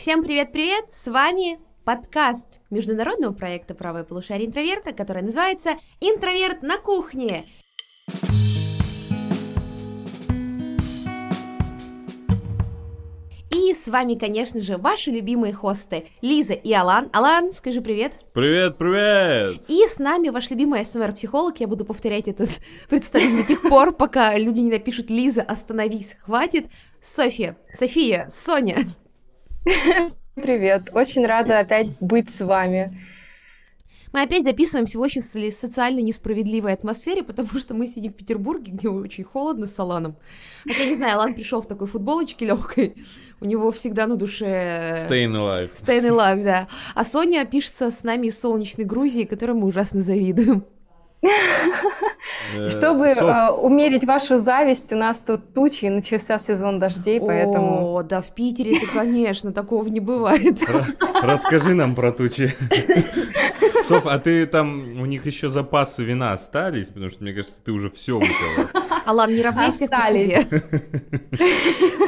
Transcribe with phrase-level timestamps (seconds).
[0.00, 0.90] Всем привет-привет!
[0.90, 7.44] С вами подкаст международного проекта «Правое полушарие интроверта», который называется «Интроверт на кухне».
[13.50, 17.10] И с вами, конечно же, ваши любимые хосты Лиза и Алан.
[17.12, 18.14] Алан, скажи привет.
[18.32, 19.66] Привет, привет!
[19.68, 21.60] И с нами ваш любимый СМР-психолог.
[21.60, 22.46] Я буду повторять это
[22.88, 26.68] представление до тех пор, пока люди не напишут «Лиза, остановись, хватит».
[27.02, 28.86] София, София, Соня.
[30.34, 32.96] Привет, очень рада опять быть с вами.
[34.12, 38.88] Мы опять записываемся в очень социально несправедливой атмосфере, потому что мы сидим в Петербурге, где
[38.88, 40.16] очень холодно с Аланом.
[40.64, 42.96] Хотя, не знаю, Алан пришел в такой футболочке легкой,
[43.40, 45.06] у него всегда на душе...
[45.08, 45.70] Staying alive.
[45.76, 46.68] Staying alive, да.
[46.96, 50.64] А Соня пишется с нами из солнечной Грузии, которой мы ужасно завидуем.
[51.22, 51.28] Э,
[52.70, 57.94] Чтобы э, умерить вашу зависть, у нас тут тучи, и начался сезон дождей, поэтому...
[57.94, 60.58] О, да, в Питере-то, конечно, такого не бывает.
[61.22, 62.54] Расскажи нам про тучи.
[63.84, 66.88] Соф, а ты там, у них еще запасы вина остались?
[66.88, 68.70] Потому что, мне кажется, ты уже все выпила.
[69.04, 70.46] Алан, не равняй всех по себе.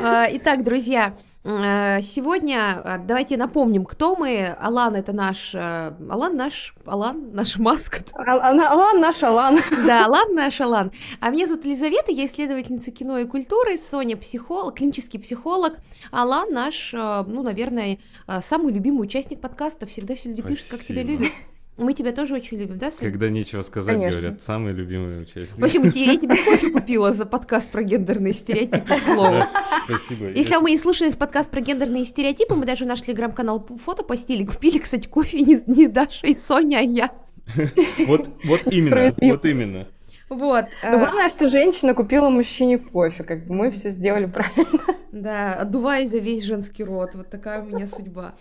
[0.05, 4.57] А, итак, друзья, сегодня э, давайте напомним, кто мы.
[4.61, 5.55] Алан это наш...
[5.55, 6.75] Э, Алан наш...
[6.87, 8.13] Алан наш маскот.
[8.15, 9.59] Алан наш Алан.
[9.85, 10.93] Да, Алан наш Алан.
[11.21, 15.79] А меня зовут Елизавета, я исследовательница кино и культуры, Соня психолог, клинический психолог.
[16.13, 17.99] Алан наш, ну, наверное,
[18.41, 19.87] самый любимый участник подкаста.
[19.87, 21.33] Всегда все люди пишут, как тебя любят.
[21.79, 23.11] Мы тебя тоже очень любим, да, Соня?
[23.11, 24.21] Когда нечего сказать, Конечно.
[24.21, 25.59] говорят, самый любимый участник.
[25.59, 29.37] В общем, я тебе кофе купила за подкаст про гендерные стереотипы, к слову.
[29.87, 30.29] Спасибо.
[30.29, 34.79] Если вы не слушали подкаст про гендерные стереотипы, мы даже наш телеграм-канал фото постили, купили,
[34.79, 37.13] кстати, кофе не, не Даша и Соня, а я.
[38.07, 39.89] Вот, вот именно, вот именно.
[40.33, 40.65] Вот.
[40.83, 44.81] Но главное, что женщина купила мужчине кофе, как бы мы все сделали правильно.
[45.13, 47.11] Да, отдуваясь за весь женский род.
[47.15, 48.35] Вот такая у меня судьба.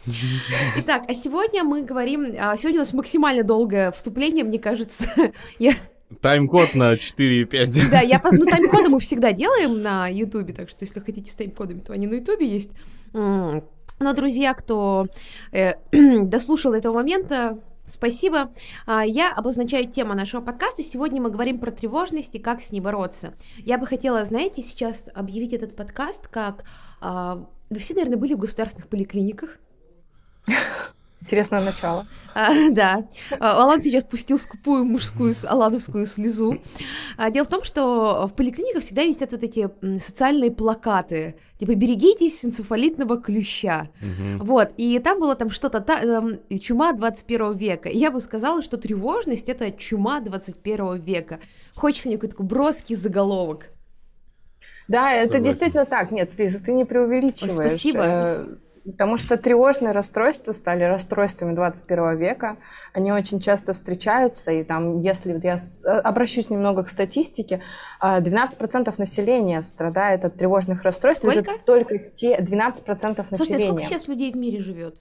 [0.78, 2.34] Итак, а сегодня мы говорим...
[2.39, 5.06] А сегодня у нас максимально долгое вступление, мне кажется.
[5.59, 5.73] Я
[6.22, 7.90] Тайм-код на 4,5.
[7.90, 11.80] Да, я, ну, тайм-коды мы всегда делаем на Ютубе, так что если хотите с тайм-кодами,
[11.80, 12.72] то они на Ютубе есть.
[13.13, 15.06] Но, друзья, кто
[15.53, 15.75] э,
[16.24, 17.59] дослушал этого момента,
[17.91, 18.52] Спасибо.
[18.85, 20.81] А, я обозначаю тему нашего подкаста.
[20.81, 23.34] Сегодня мы говорим про тревожность и как с ней бороться.
[23.57, 26.63] Я бы хотела, знаете, сейчас объявить этот подкаст как...
[27.01, 29.57] А, вы все, наверное, были в государственных поликлиниках.
[31.22, 32.08] Интересное начало.
[32.34, 33.08] А, да.
[33.40, 36.62] А, Алан сейчас пустил скупую мужскую алановскую слезу.
[37.18, 42.44] А, дело в том, что в поликлиниках всегда висят вот эти социальные плакаты, типа «берегитесь
[42.44, 43.90] энцефалитного клюща».
[44.02, 44.46] Угу.
[44.46, 47.90] Вот, и там было там что-то, та, там, чума 21 века.
[47.90, 51.40] И я бы сказала, что тревожность— это чума 21 века.
[51.76, 53.70] Хочется мне какой-то такой броский заголовок.
[54.88, 56.12] Да, это действительно так.
[56.12, 57.58] Нет, Лиза, ты не преувеличиваешь.
[57.58, 58.60] Ой, спасибо.
[58.86, 62.58] Потому что тревожные расстройства стали расстройствами 21 века.
[62.94, 67.62] Они очень часто встречаются, и там, если вот я э, обращусь немного к статистике,
[68.02, 71.24] 12% а, населения страдает от тревожных расстройств.
[71.24, 71.52] Сколько?
[71.52, 73.25] Это только те 12% населения.
[73.36, 74.96] Слушайте, а сколько сейчас людей в мире живет?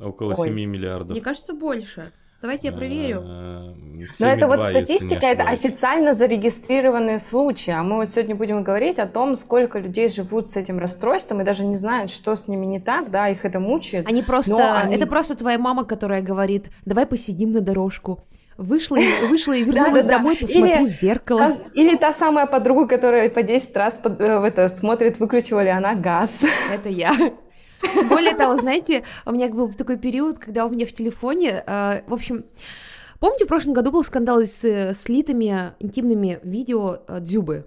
[0.00, 0.48] Около Ой.
[0.48, 1.10] 7 миллиардов.
[1.10, 2.12] Мне кажется, больше.
[2.42, 3.22] Давайте я проверю.
[3.24, 3.72] Э,
[4.18, 7.70] Но это вот статистика, это официально зарегистрированные случаи.
[7.70, 11.44] А мы вот сегодня будем говорить о том, сколько людей живут с этим расстройством и
[11.44, 14.08] даже не знают, что с ними не так, да, их это мучает.
[14.08, 14.96] Они просто, они...
[14.96, 18.18] это просто твоя мама, которая говорит, давай посидим на дорожку.
[18.58, 18.98] Вышла,
[19.28, 21.58] вышла и вернулась домой, посмотри в зеркало.
[21.74, 25.70] Или та самая подруга, которая по 10 раз под, э, в это, смотрит, выключила ли
[25.70, 26.40] она газ.
[26.72, 27.14] Это я.
[28.08, 32.14] Более того, знаете, у меня был такой период, когда у меня в телефоне, э, в
[32.14, 32.44] общем,
[33.18, 37.66] помните, в прошлом году был скандал с слитыми интимными видео э, Дзюбы,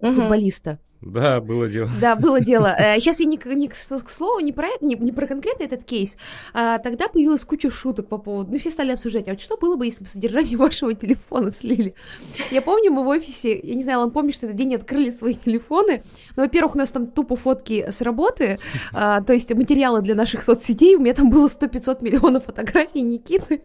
[0.00, 0.78] футболиста.
[1.02, 1.90] Да, было дело.
[1.98, 2.76] Да, было дело.
[2.98, 5.82] Сейчас э, я не, не к слову, не про, это, не, не про конкретно этот
[5.84, 6.18] кейс.
[6.52, 8.52] А, тогда появилась куча шуток по поводу...
[8.52, 11.94] Ну, все стали обсуждать, а вот что было бы, если бы содержание вашего телефона слили?
[12.50, 15.34] Я помню, мы в офисе, я не знаю, он помнит, что этот день открыли свои
[15.34, 16.02] телефоны.
[16.36, 18.58] Ну, во-первых, у нас там тупо фотки с работы,
[18.92, 20.96] а, то есть материалы для наших соцсетей.
[20.96, 23.62] У меня там было 100-500 миллионов фотографий Никиты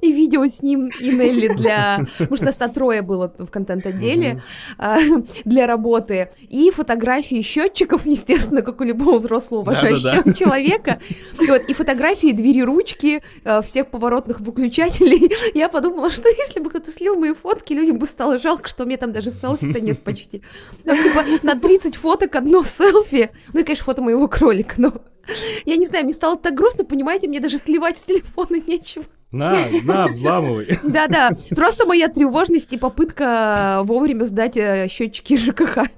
[0.00, 2.06] и видео с ним и Нелли для...
[2.18, 4.42] Потому что нас трое было в контент-отделе
[4.78, 4.98] а,
[5.44, 6.30] для работы.
[6.48, 11.00] И фотографии счетчиков, естественно, как у любого взрослого уважающего человека.
[11.68, 15.32] И, фотографии двери ручки, а, всех поворотных выключателей.
[15.54, 18.86] Я подумала, что если бы кто-то слил мои фотки, людям бы стало жалко, что у
[18.86, 20.42] меня там даже селфи-то нет почти.
[20.84, 23.30] Там типа на 30 фоток одно селфи.
[23.52, 24.92] Ну и, конечно, фото моего кролика, но...
[25.64, 29.04] Я не знаю, мне стало так грустно, понимаете, мне даже сливать с телефона нечего.
[29.30, 30.78] На, на, взламывай.
[30.84, 35.88] Да-да, просто моя тревожность и попытка вовремя сдать э, счетчики ЖКХ.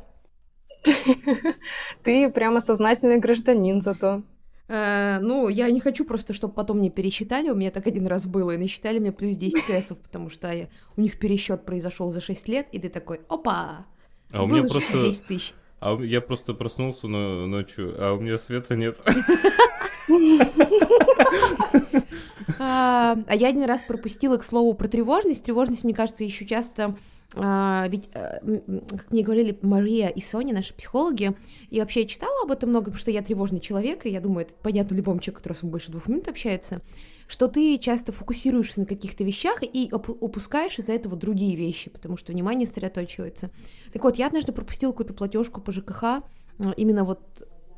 [2.03, 4.23] Ты прямо сознательный гражданин зато.
[4.69, 8.27] Э, ну, я не хочу просто, чтобы потом мне пересчитали, у меня так один раз
[8.27, 12.21] было, и насчитали мне плюс 10 кэсов, потому что я, у них пересчет произошел за
[12.21, 13.87] 6 лет, и ты такой, опа,
[14.33, 15.05] А у меня просто...
[15.05, 15.55] 10 тысяч.
[15.81, 18.99] А я просто проснулся но- ночью, а у меня света нет.
[22.59, 25.45] А а я один раз пропустила, к слову, про тревожность.
[25.45, 26.97] Тревожность, мне кажется, еще часто
[27.35, 31.35] а, ведь, м, как мне говорили Мария и Соня, наши психологи,
[31.71, 34.47] и вообще я читала об этом много, потому что я тревожный человек, и я думаю,
[34.47, 36.81] это понятно любому человеку, который с вами больше двух минут общается,
[37.27, 42.33] что ты часто фокусируешься на каких-то вещах и упускаешь из-за этого другие вещи, потому что
[42.33, 43.51] внимание сосредоточивается.
[43.93, 46.23] Так вот, я однажды пропустила какую-то платежку по ЖКХ, а,
[46.77, 47.21] именно вот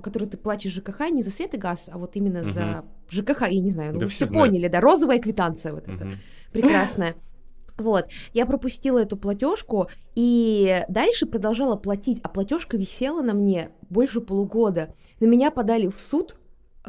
[0.01, 3.61] которую ты платишь ЖКХ не за свет и газ, а вот именно за ЖКХ, я
[3.61, 4.51] не знаю, ну Да вы все знают.
[4.51, 6.15] поняли, да, розовая квитанция вот эта Мгм.
[6.53, 7.17] прекрасная.
[7.77, 14.21] Вот, я пропустила эту платежку и дальше продолжала платить, а платежка висела на мне больше
[14.21, 14.95] полугода.
[15.21, 16.38] На меня подали в суд,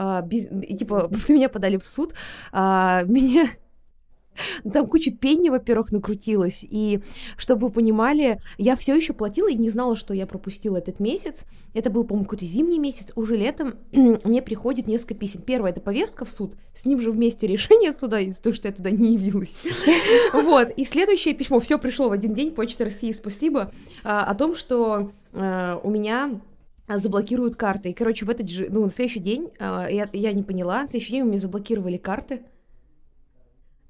[0.02, 2.14] а, без- и, типа, меня подали в суд,
[2.54, 3.50] а, меня
[4.74, 6.64] там куча пени, во-первых, накрутилась.
[6.64, 7.02] И
[7.36, 11.44] чтобы вы понимали, я все еще платила и не знала, что я пропустила этот месяц.
[11.74, 13.12] Это был, по-моему, какой-то зимний месяц.
[13.16, 15.42] Уже летом мне приходит несколько писем.
[15.42, 16.56] Первое это повестка в суд.
[16.74, 19.56] С ним же вместе решение суда из-за того, что я туда не явилась.
[20.34, 20.70] Вот.
[20.78, 21.60] И следующее письмо.
[21.60, 22.52] Все пришло в один день.
[22.52, 23.72] Почта России, спасибо.
[24.04, 26.40] а, О том, что а, у меня
[26.98, 27.92] заблокируют карты.
[27.92, 30.88] И, короче, в этот же, ну, на следующий день, а, я, я не поняла, на
[30.88, 32.42] следующий день у меня заблокировали карты.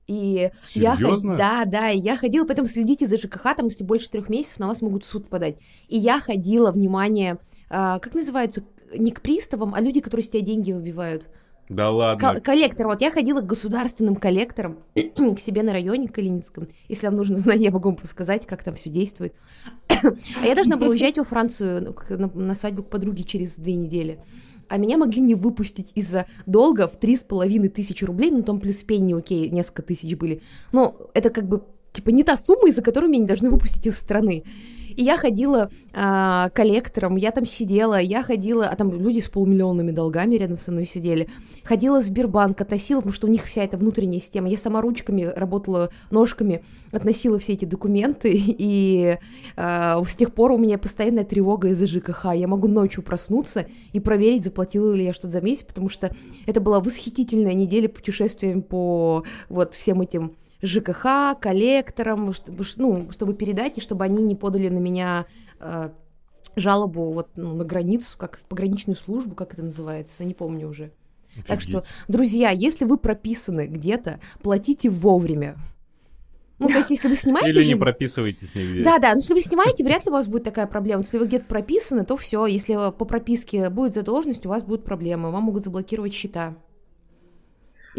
[0.07, 1.37] И я Серьезно?
[1.37, 4.67] Да, да, и я ходила, потом следите за ЖКХ, там, если больше трех месяцев, на
[4.67, 5.57] вас могут в суд подать.
[5.87, 7.37] И я ходила, внимание,
[7.69, 8.63] а, как называются,
[8.93, 11.29] не к приставам, а люди, которые с тебя деньги выбивают.
[11.69, 12.41] Да ладно.
[12.41, 12.87] коллектор.
[12.87, 16.67] Вот я ходила к государственным коллекторам к себе на районе Калининском.
[16.87, 19.35] Если вам нужно знать, я могу вам подсказать, как там все действует.
[19.87, 23.55] А я должна была уезжать во Францию ну, к- на, на свадьбу к подруге через
[23.55, 24.19] две недели.
[24.67, 28.59] А меня могли не выпустить из-за долга в три с половиной тысячи рублей, ну там
[28.59, 30.41] плюс пенни, окей, несколько тысяч были.
[30.71, 33.97] Но это как бы типа не та сумма, из-за которой меня не должны выпустить из
[33.97, 34.43] страны.
[34.99, 39.91] И я ходила а, коллектором, я там сидела, я ходила, а там люди с полумиллионными
[39.91, 41.29] долгами рядом со мной сидели.
[41.63, 44.49] Ходила в Сбербанк, относила, потому что у них вся эта внутренняя система.
[44.49, 49.17] Я сама ручками работала, ножками, относила все эти документы, и
[49.55, 52.33] а, с тех пор у меня постоянная тревога из-за ЖКХ.
[52.35, 56.13] Я могу ночью проснуться и проверить, заплатила ли я что-то за месяц, потому что
[56.45, 63.77] это была восхитительная неделя путешествием по вот всем этим ЖКХ, коллекторам, чтобы, ну, чтобы передать,
[63.77, 65.25] и чтобы они не подали на меня
[65.59, 65.89] э,
[66.55, 70.91] жалобу вот, ну, на границу, как в пограничную службу, как это называется, не помню уже.
[71.47, 71.93] Так что, Офигеть.
[72.07, 75.57] друзья, если вы прописаны где-то, платите вовремя.
[76.57, 77.51] Ну, то есть, если вы снимаете...
[77.51, 78.83] Или не прописывайтесь нигде.
[78.83, 81.03] Да, да, но если вы снимаете, вряд ли у вас будет такая проблема.
[81.03, 82.45] Если вы где-то прописаны, то все.
[82.47, 85.31] Если по прописке будет задолженность, у вас будут проблемы.
[85.31, 86.55] Вам могут заблокировать счета.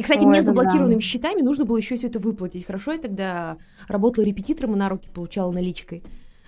[0.01, 0.55] И, кстати, Ой, мне это да.
[0.55, 2.65] заблокированными счетами нужно было еще все это выплатить.
[2.65, 6.03] Хорошо, я тогда работала репетитором и на руки получала наличкой.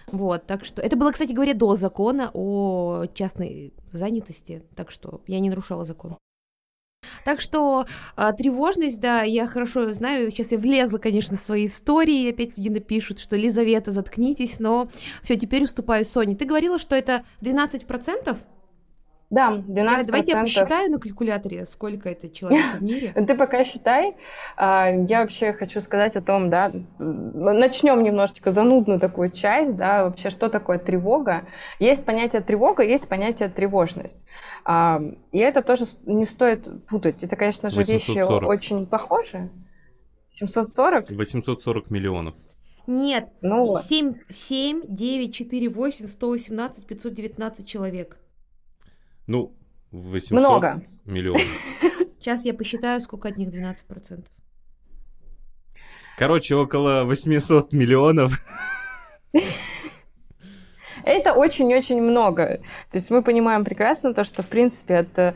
[0.06, 0.80] Вот, так что...
[0.80, 6.16] Это было, кстати говоря, до закона о частной занятости, так что я не нарушала закон.
[7.26, 7.84] Так что
[8.16, 12.70] а, тревожность, да, я хорошо знаю, сейчас я влезла, конечно, в свои истории, опять люди
[12.70, 14.88] напишут, что Лизавета, заткнитесь, но
[15.22, 16.36] все, теперь уступаю Соне.
[16.36, 18.34] Ты говорила, что это 12%?
[19.32, 20.04] Да, 12%.
[20.04, 23.12] Давайте я посчитаю на калькуляторе, сколько это человек в мире.
[23.26, 24.14] Ты пока считай.
[24.58, 30.28] А, Я вообще хочу сказать о том, да, начнем немножечко занудную такую часть, да, вообще,
[30.28, 31.46] что такое тревога.
[31.78, 34.22] Есть понятие тревога, есть понятие тревожность.
[34.66, 35.00] А,
[35.32, 37.24] И это тоже не стоит путать.
[37.24, 38.48] Это, конечно же, вещи 840.
[38.50, 39.50] очень похожи.
[40.28, 41.08] 740?
[41.10, 42.34] 840 миллионов.
[42.86, 43.82] Нет, Ну, вот.
[43.84, 48.18] 7, 7, 9, 4, 8, 118, 519 человек.
[49.26, 49.54] Ну,
[49.90, 50.82] 800 Много.
[51.04, 51.42] миллионов.
[52.18, 54.26] Сейчас я посчитаю, сколько от них 12%.
[56.18, 58.40] Короче, около 800 миллионов.
[61.04, 62.60] Это очень-очень много.
[62.90, 65.34] То есть мы понимаем прекрасно то, что, в принципе, от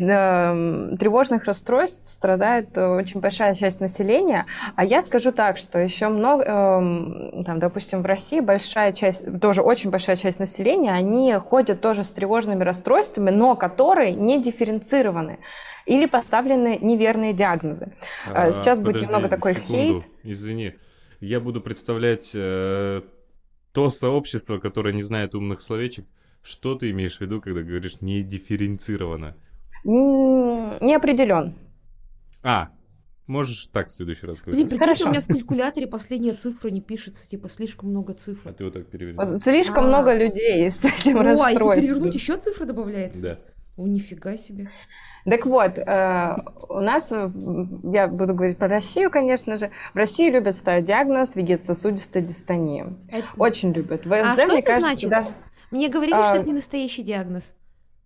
[0.00, 4.46] тревожных расстройств страдает э, очень большая часть населения.
[4.76, 9.62] А я скажу так, что еще много, эм, там, допустим, в России большая часть, тоже
[9.62, 15.38] очень большая часть населения, они ходят тоже с тревожными расстройствами, но которые не дифференцированы
[15.86, 17.92] или поставлены неверные диагнозы.
[18.26, 19.72] А, сейчас будет подожди немного такой секунду.
[19.72, 20.04] хейт.
[20.22, 20.74] Извини.
[21.20, 23.02] Я буду представлять э,
[23.72, 26.06] то сообщество, которое не знает умных словечек.
[26.42, 29.36] Что ты имеешь в виду, когда говоришь не дифференцировано?
[29.84, 31.54] Не определен.
[32.42, 32.70] А,
[33.26, 34.70] можешь так в следующий раз Блин, говорить.
[34.70, 35.06] прикиньте, Хорошо.
[35.06, 38.48] у меня в калькуляторе последняя цифра не пишется, типа, слишком много цифр.
[38.48, 39.16] А ты вот так переверни.
[39.16, 39.88] Вот Слишком А.
[39.88, 43.22] много людей с этим О, а если перевернуть, еще цифра добавляется?
[43.22, 43.38] Да.
[43.76, 44.70] О, нифига себе.
[45.24, 46.36] Так вот, э,
[46.68, 47.30] у нас, э,
[47.92, 52.96] я буду говорить про Россию, конечно же, в России любят ставить диагноз вегетососудистая дистония.
[53.08, 53.26] Это...
[53.36, 54.02] Очень любят.
[54.02, 55.10] ВСД, а что мне это кажется, значит?
[55.10, 55.26] Да...
[55.70, 56.30] Мне говорили, а...
[56.30, 57.54] что это не настоящий диагноз.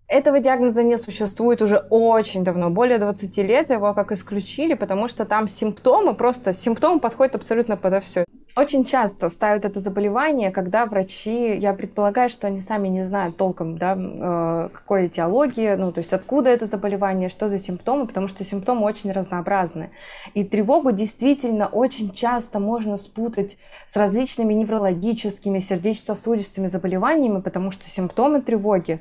[0.06, 5.24] Этого диагноза не существует уже очень давно, более 20 лет его как исключили, потому что
[5.24, 8.24] там симптомы, просто симптомы подходят абсолютно подо все.
[8.56, 13.78] Очень часто ставят это заболевание, когда врачи, я предполагаю, что они сами не знают толком,
[13.78, 18.44] да, э, какой этиологии, ну, то есть откуда это заболевание, что за симптомы, потому что
[18.44, 19.90] симптомы очень разнообразны.
[20.34, 23.58] И тревогу действительно очень часто можно спутать
[23.88, 29.00] с различными неврологическими, сердечно-сосудистыми заболеваниями, потому что симптомы тревоги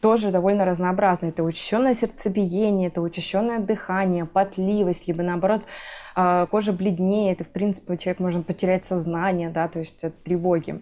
[0.00, 1.26] тоже довольно разнообразны.
[1.26, 5.62] Это учащенное сердцебиение, это учащенное дыхание, потливость, либо наоборот
[6.14, 10.80] а, кожа бледнеет, и в принципе человек может потерять сознание, да, то есть от тревоги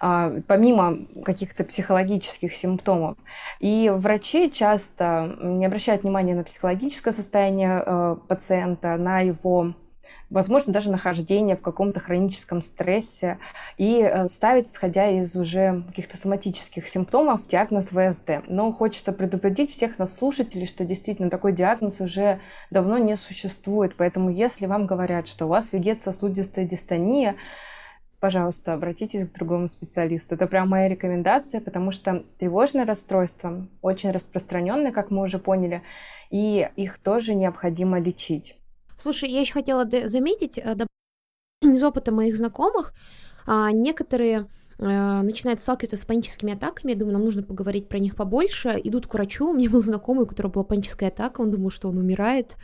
[0.00, 3.16] а, помимо каких-то психологических симптомов.
[3.60, 9.74] И врачи часто не обращают внимания на психологическое состояние э, пациента, на его
[10.32, 13.38] возможно, даже нахождение в каком-то хроническом стрессе
[13.76, 18.42] и э, ставить, исходя из уже каких-то соматических симптомов, диагноз ВСД.
[18.48, 23.94] Но хочется предупредить всех нас слушателей, что действительно такой диагноз уже давно не существует.
[23.96, 27.36] Поэтому если вам говорят, что у вас вегетососудистая дистония,
[28.18, 30.36] пожалуйста, обратитесь к другому специалисту.
[30.36, 35.82] Это прям моя рекомендация, потому что тревожные расстройства очень распространенные, как мы уже поняли,
[36.30, 38.61] и их тоже необходимо лечить.
[39.02, 40.76] Слушай, я еще хотела заметить, э,
[41.60, 42.94] из опыта моих знакомых,
[43.46, 44.46] а, некоторые
[44.78, 49.08] э, начинают сталкиваться с паническими атаками, я думаю, нам нужно поговорить про них побольше, идут
[49.08, 51.98] к врачу, у меня был знакомый, у которого была паническая атака, он думал, что он
[51.98, 52.56] умирает,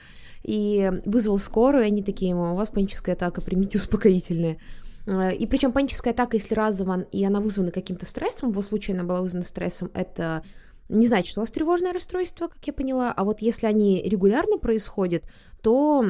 [0.45, 4.59] и вызвал скорую, и они такие ему, у вас паническая атака, примите успокоительное.
[5.07, 8.95] Э, и причем паническая атака, если разово, и она вызвана каким-то стрессом, в его случае
[8.95, 10.45] она была вызвана стрессом, это
[10.89, 14.59] не значит, что у вас тревожное расстройство, как я поняла, а вот если они регулярно
[14.59, 15.25] происходят,
[15.63, 16.05] то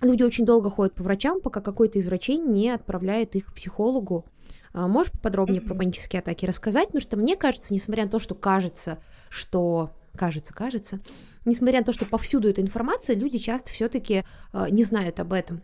[0.00, 4.24] люди очень долго ходят по врачам, пока какой-то из врачей не отправляет их к психологу.
[4.72, 6.88] А, можешь подробнее про панические атаки рассказать?
[6.88, 11.00] Потому что мне кажется, несмотря на то, что кажется, что кажется, кажется,
[11.44, 15.62] несмотря на то, что повсюду эта информация, люди часто все-таки а, не знают об этом.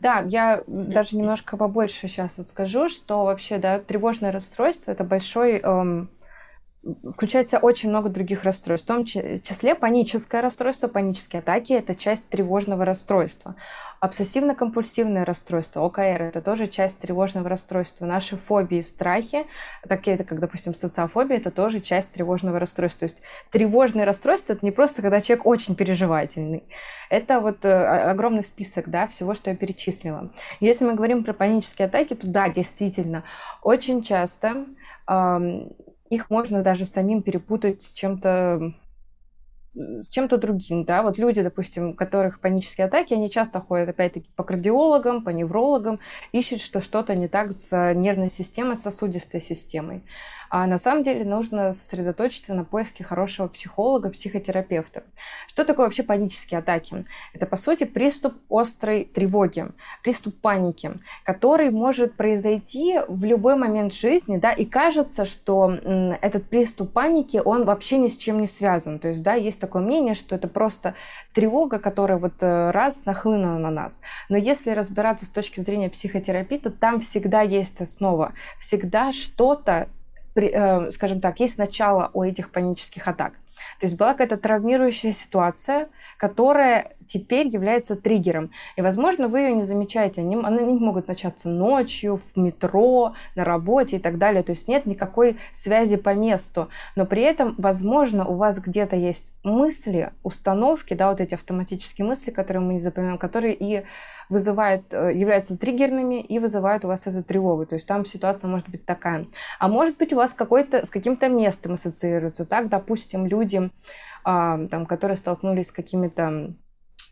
[0.00, 5.58] Да, я даже немножко побольше сейчас вот скажу, что вообще, да, тревожное расстройство это большой
[5.58, 6.10] эм,
[7.14, 11.94] включает в себя очень много других расстройств, в том числе паническое расстройство, панические атаки– это
[11.94, 13.54] часть тревожного расстройства.
[14.00, 18.06] Обсессивно-компульсивное расстройство, ОКР– это тоже часть тревожного расстройства.
[18.06, 19.44] Наши фобии, страхи,
[19.86, 23.00] такие это, как, допустим, социофобия, это тоже часть тревожного расстройства.
[23.00, 26.64] То есть тревожное расстройство– это не просто, когда человек очень переживательный.
[27.10, 30.30] Это вот э, огромный список да, всего, что я перечислила.
[30.60, 33.24] Если мы говорим про панические атаки, то да, действительно,
[33.62, 34.64] очень часто
[36.10, 38.74] их можно даже самим перепутать с чем-то
[39.72, 44.28] с чем-то другим, да, вот люди, допустим, у которых панические атаки, они часто ходят, опять-таки,
[44.34, 46.00] по кардиологам, по неврологам,
[46.32, 50.02] ищут, что что-то не так с нервной системой, с сосудистой системой.
[50.50, 55.04] А на самом деле нужно сосредоточиться на поиске хорошего психолога, психотерапевта.
[55.46, 57.04] Что такое вообще панические атаки?
[57.32, 59.68] Это, по сути, приступ острой тревоги,
[60.02, 60.90] приступ паники,
[61.22, 65.70] который может произойти в любой момент жизни, да, и кажется, что
[66.20, 68.98] этот приступ паники, он вообще ни с чем не связан.
[68.98, 70.96] То есть, да, есть такое мнение, что это просто
[71.32, 74.00] тревога, которая вот э, раз нахлынула на нас.
[74.28, 79.88] Но если разбираться с точки зрения психотерапии, то там всегда есть основа, всегда что-то
[80.92, 83.34] скажем так, есть начало у этих панических атак.
[83.78, 88.52] То есть была какая-то травмирующая ситуация, которая теперь является триггером.
[88.76, 90.20] И, возможно, вы ее не замечаете.
[90.20, 94.44] Они, они могут начаться ночью, в метро, на работе и так далее.
[94.44, 96.68] То есть нет никакой связи по месту.
[96.94, 102.30] Но при этом, возможно, у вас где-то есть мысли, установки, да, вот эти автоматические мысли,
[102.30, 103.84] которые мы не запоминаем, которые и
[104.28, 107.66] вызывают, э, являются триггерными и вызывают у вас эту тревогу.
[107.66, 109.26] То есть там ситуация может быть такая.
[109.58, 112.44] А может быть у вас какой-то, с каким-то местом ассоциируется.
[112.44, 113.70] Так, допустим, люди,
[114.24, 116.54] а, там, которые столкнулись с какими-то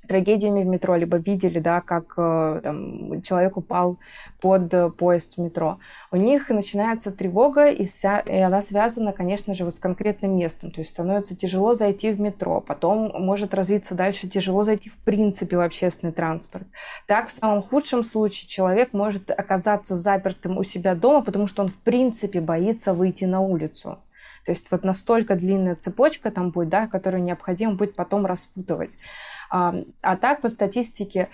[0.06, 3.98] трагедиями в метро, либо видели, да, как э, там, человек упал
[4.40, 5.78] под поезд в метро.
[6.10, 10.70] У них начинается тревога, и, вся, и она связана, конечно же, вот с конкретным местом.
[10.70, 15.56] То есть становится тяжело зайти в метро, потом может развиться дальше тяжело зайти в принципе
[15.56, 16.66] в общественный транспорт.
[17.06, 21.68] Так, в самом худшем случае человек может оказаться запертым у себя дома, потому что он
[21.68, 23.98] в принципе боится выйти на улицу.
[24.44, 28.90] То есть вот настолько длинная цепочка там будет, да, которую необходимо будет потом распутывать.
[29.50, 31.28] А, а так, по статистике,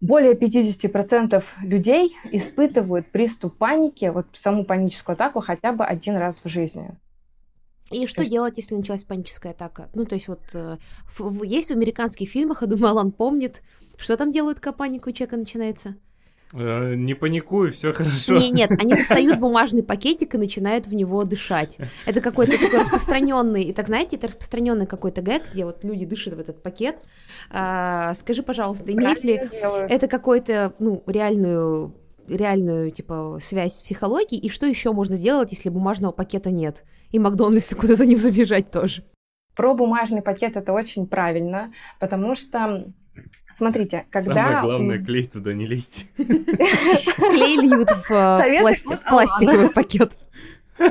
[0.00, 6.48] более 50% людей испытывают приступ паники, вот саму паническую атаку хотя бы один раз в
[6.48, 6.96] жизни.
[7.92, 8.32] И что есть...
[8.32, 9.90] делать, если началась паническая атака?
[9.94, 13.62] Ну, то есть вот э, в, в, есть в американских фильмах, я думаю, Алан помнит,
[13.96, 15.96] что там делают, когда паника у человека начинается?
[16.52, 18.36] Э, не паникуй, все хорошо.
[18.36, 21.78] Не, нет, они достают бумажный пакетик и начинают в него дышать.
[22.06, 26.34] Это какой-то такой распространенный, и так знаете, это распространенный какой-то гэг, где вот люди дышат
[26.34, 26.96] в этот пакет.
[27.50, 29.40] А, скажи, пожалуйста, имеет ли
[29.88, 31.94] это какой-то, ну, реальную
[32.28, 36.84] реальную, типа, связь с психологией, и что еще можно сделать, если бумажного пакета нет?
[37.10, 39.02] И Макдональдс куда за ним забежать тоже.
[39.56, 42.92] Про бумажный пакет это очень правильно, потому что
[43.50, 44.34] Смотрите, когда...
[44.34, 46.06] Самое главное, клей туда не лейте.
[46.16, 50.16] Клей льют в э, пластиковый пакет.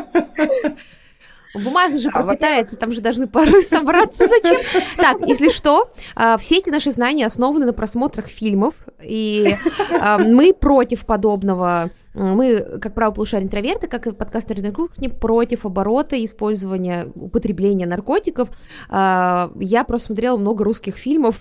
[1.54, 4.26] Бумажный же а, пропитается, там же должны пары собраться.
[4.28, 4.58] Зачем?
[4.96, 8.74] Так, если что, а, все эти наши знания основаны на просмотрах фильмов,
[9.04, 9.56] и
[9.92, 11.92] а, мы против подобного.
[12.14, 18.50] Мы, как правило, полушарие интроверты, как и подкаст на кухне, против оборота использования, употребления наркотиков.
[18.90, 21.40] Я просто смотрела много русских фильмов,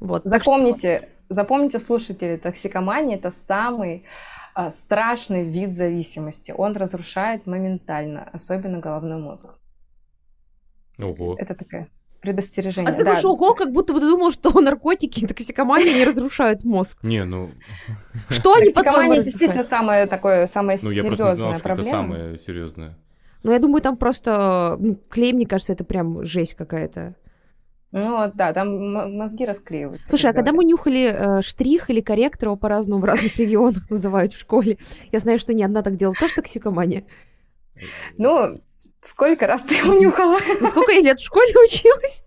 [0.00, 1.34] вот, запомните, что...
[1.34, 4.04] запомните, слушатели, токсикомания это самый
[4.54, 6.54] а, страшный вид зависимости.
[6.56, 9.48] Он разрушает моментально, особенно головной мозг.
[10.98, 11.36] Ого.
[11.38, 11.88] Это такая
[12.20, 12.90] предостережение.
[12.90, 13.14] А ты да.
[13.14, 16.98] такой, ого, как будто бы ты думал, что наркотики и токсикомания не разрушают мозг.
[17.02, 17.50] Не, ну...
[18.30, 21.88] Что они, по-твоему, действительно самое такое, самое ну, серьезная проблема.
[21.88, 22.96] это самое серьезное.
[23.42, 27.14] Ну, я думаю, там просто ну, клей, мне кажется, это прям жесть какая-то.
[27.92, 30.08] Ну да, там мозги расклеиваются.
[30.08, 34.34] Слушай, а когда мы нюхали э, штрих или корректор, его по-разному в разных регионах называют
[34.34, 34.78] в школе,
[35.12, 37.04] я знаю, что не одна так делала, тоже токсикомания?
[38.18, 38.60] Ну,
[39.00, 40.38] сколько раз ты его нюхала?
[40.60, 42.22] Ну, сколько я лет в школе училась?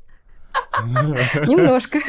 [1.48, 2.00] Немножко.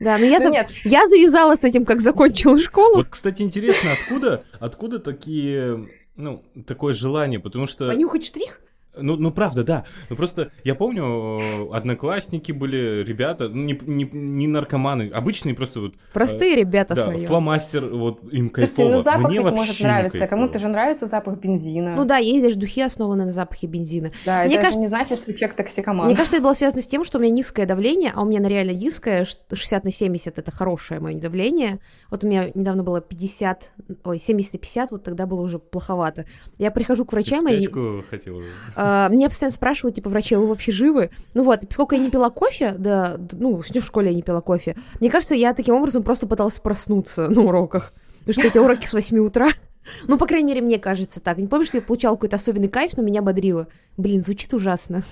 [0.00, 0.50] Да, но я, ну, за...
[0.50, 0.70] нет.
[0.84, 2.96] я завязала с этим, как закончила школу.
[2.96, 7.88] Вот, кстати, интересно, откуда, откуда такие, ну, такое желание, потому что...
[7.88, 8.60] Понюхать штрих?
[8.94, 9.84] Ну, ну, правда, да.
[10.10, 15.80] Ну, просто я помню, э, одноклассники были ребята, ну, не, не, не наркоманы, обычные просто
[15.80, 15.94] вот...
[16.12, 17.24] Простые э, ребята да, свои.
[17.24, 18.96] фломастер, вот им Слушайте, кайфово.
[18.96, 21.94] ну запах Мне ведь может нравиться, кому-то же нравится запах бензина.
[21.96, 24.12] Ну да, есть даже духи, основанные на запахе бензина.
[24.26, 26.06] Да, Мне это кажется, не значит, что человек токсикоман.
[26.06, 28.40] Мне кажется, это было связано с тем, что у меня низкое давление, а у меня
[28.40, 31.78] на реально низкое, 60 на 70 это хорошее мое давление.
[32.10, 33.70] Вот у меня недавно было 50,
[34.04, 36.26] ой, 70 на 50, вот тогда было уже плоховато.
[36.58, 37.66] Я прихожу к врачам, и...
[38.10, 38.42] хотела.
[38.84, 41.10] А, мне постоянно спрашивают, типа, врачи, вы вообще живы?
[41.34, 44.76] Ну вот, сколько я не пила кофе, да, ну, в школе я не пила кофе,
[44.98, 47.92] мне кажется, я таким образом просто пыталась проснуться на уроках.
[48.20, 49.50] Потому что эти уроки с 8 утра.
[50.06, 51.38] Ну, по крайней мере, мне кажется так.
[51.38, 53.66] Не помню, что я получала какой-то особенный кайф, но меня бодрило.
[53.96, 55.02] Блин, звучит ужасно.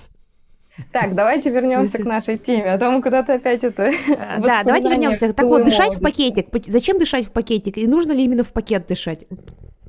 [0.93, 3.91] Так, давайте вернемся к нашей теме, а то мы куда-то опять это...
[4.17, 5.33] А, да, давайте вернемся.
[5.33, 6.47] Так вот, дышать в пакетик.
[6.67, 7.77] Зачем дышать в пакетик?
[7.77, 9.25] И нужно ли именно в пакет дышать?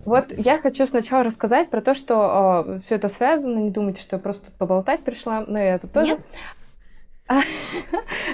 [0.05, 3.59] Вот я хочу сначала рассказать про то, что э, а, все это связано.
[3.59, 6.09] Не думайте, что я просто поболтать пришла, но это тоже.
[6.09, 6.27] Нет.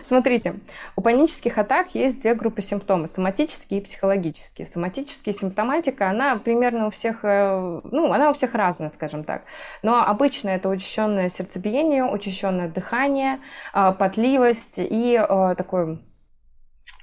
[0.04, 0.54] Смотрите,
[0.96, 4.66] у панических атак есть две группы симптомов, соматические и психологические.
[4.66, 9.42] Соматические симптоматика, она примерно у всех, э, ну, она у всех разная, скажем так.
[9.82, 13.40] Но обычно это учащенное сердцебиение, учащенное дыхание,
[13.72, 16.00] а, потливость и э, такой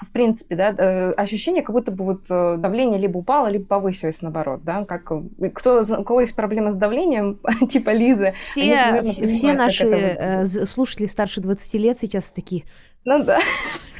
[0.01, 4.21] в принципе, да, э, ощущение, как будто бы вот э, давление либо упало, либо повысилось,
[4.21, 8.33] наоборот, да, как э, кто, у кого есть проблемы с давлением, типа Лизы.
[8.41, 10.65] Все, они, наверное, все, все наши это...
[10.65, 12.65] слушатели старше 20 лет сейчас такие.
[13.05, 13.39] Ну да.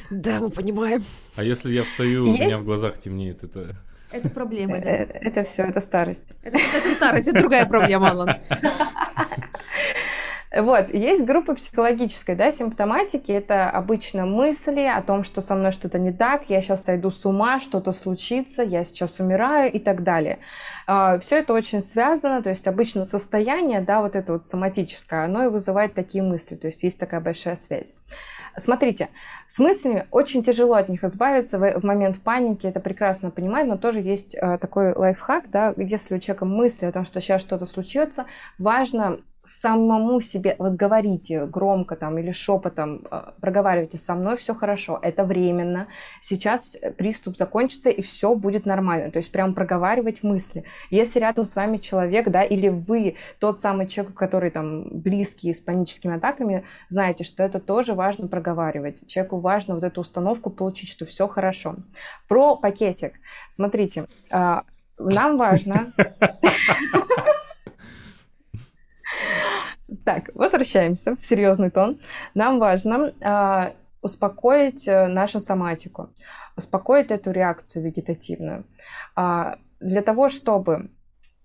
[0.10, 1.02] Да, мы понимаем.
[1.36, 2.42] А если я встаю, есть?
[2.42, 3.76] у меня в глазах темнеет, это...
[4.12, 4.90] Это проблема, да.
[4.90, 6.24] Это, это все, это старость.
[6.44, 8.30] Это, это старость, это другая проблема, Алан.
[10.58, 13.30] Вот, есть группа психологической, да, симптоматики.
[13.30, 17.26] Это обычно мысли о том, что со мной что-то не так, я сейчас сойду с
[17.26, 20.40] ума, что-то случится, я сейчас умираю и так далее.
[20.88, 25.44] А, Все это очень связано, то есть обычно состояние, да, вот это вот соматическое, оно
[25.44, 27.94] и вызывает такие мысли, то есть есть такая большая связь.
[28.58, 29.10] Смотрите,
[29.50, 34.00] с мыслями очень тяжело от них избавиться в момент паники, это прекрасно понимаю, но тоже
[34.00, 38.26] есть э, такой лайфхак, да, если у человека мысли о том, что сейчас что-то случится,
[38.58, 45.00] важно самому себе, вот говорите громко там или шепотом, э, проговаривайте со мной, все хорошо,
[45.02, 45.88] это временно,
[46.22, 50.64] сейчас приступ закончится и все будет нормально, то есть прям проговаривать мысли.
[50.90, 55.60] Если рядом с вами человек, да, или вы тот самый человек, который там близкий с
[55.60, 59.08] паническими атаками, знаете, что это тоже важно проговаривать.
[59.08, 61.76] Человеку важно вот эту установку получить, что все хорошо.
[62.28, 63.14] Про пакетик.
[63.52, 64.64] Смотрите, а,
[64.98, 65.94] нам важно...
[70.04, 72.00] Так, возвращаемся в серьезный тон.
[72.34, 76.10] Нам важно э, успокоить э, нашу соматику,
[76.58, 78.66] успокоить эту реакцию вегетативную.
[79.16, 80.90] А, для того, чтобы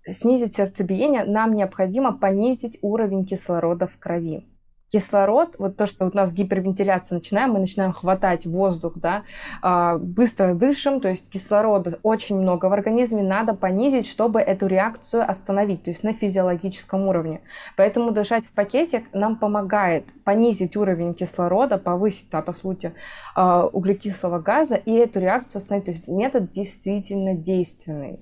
[0.09, 4.50] снизить сердцебиение, нам необходимо понизить уровень кислорода в крови
[4.91, 9.23] кислород, вот то, что у нас гипервентиляция начинаем, мы начинаем хватать воздух, да,
[9.61, 15.29] а, быстро дышим, то есть кислорода очень много в организме, надо понизить, чтобы эту реакцию
[15.29, 17.41] остановить, то есть на физиологическом уровне.
[17.77, 22.93] Поэтому дышать в пакетик нам помогает понизить уровень кислорода, повысить, да, по сути,
[23.35, 25.85] а, углекислого газа и эту реакцию остановить.
[25.85, 28.19] То есть метод действительно действенный.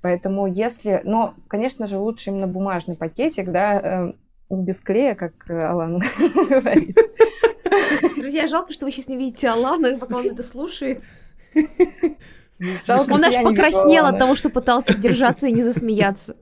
[0.00, 4.12] Поэтому если, но, конечно же, лучше именно бумажный пакетик, да, э,
[4.50, 5.98] без клея, как э, Алан
[6.48, 6.96] говорит.
[8.16, 11.02] Друзья, жалко, что вы сейчас не видите Алана, пока он это слушает.
[12.86, 16.36] Жалко, Он аж покраснел от того, что пытался сдержаться и не засмеяться.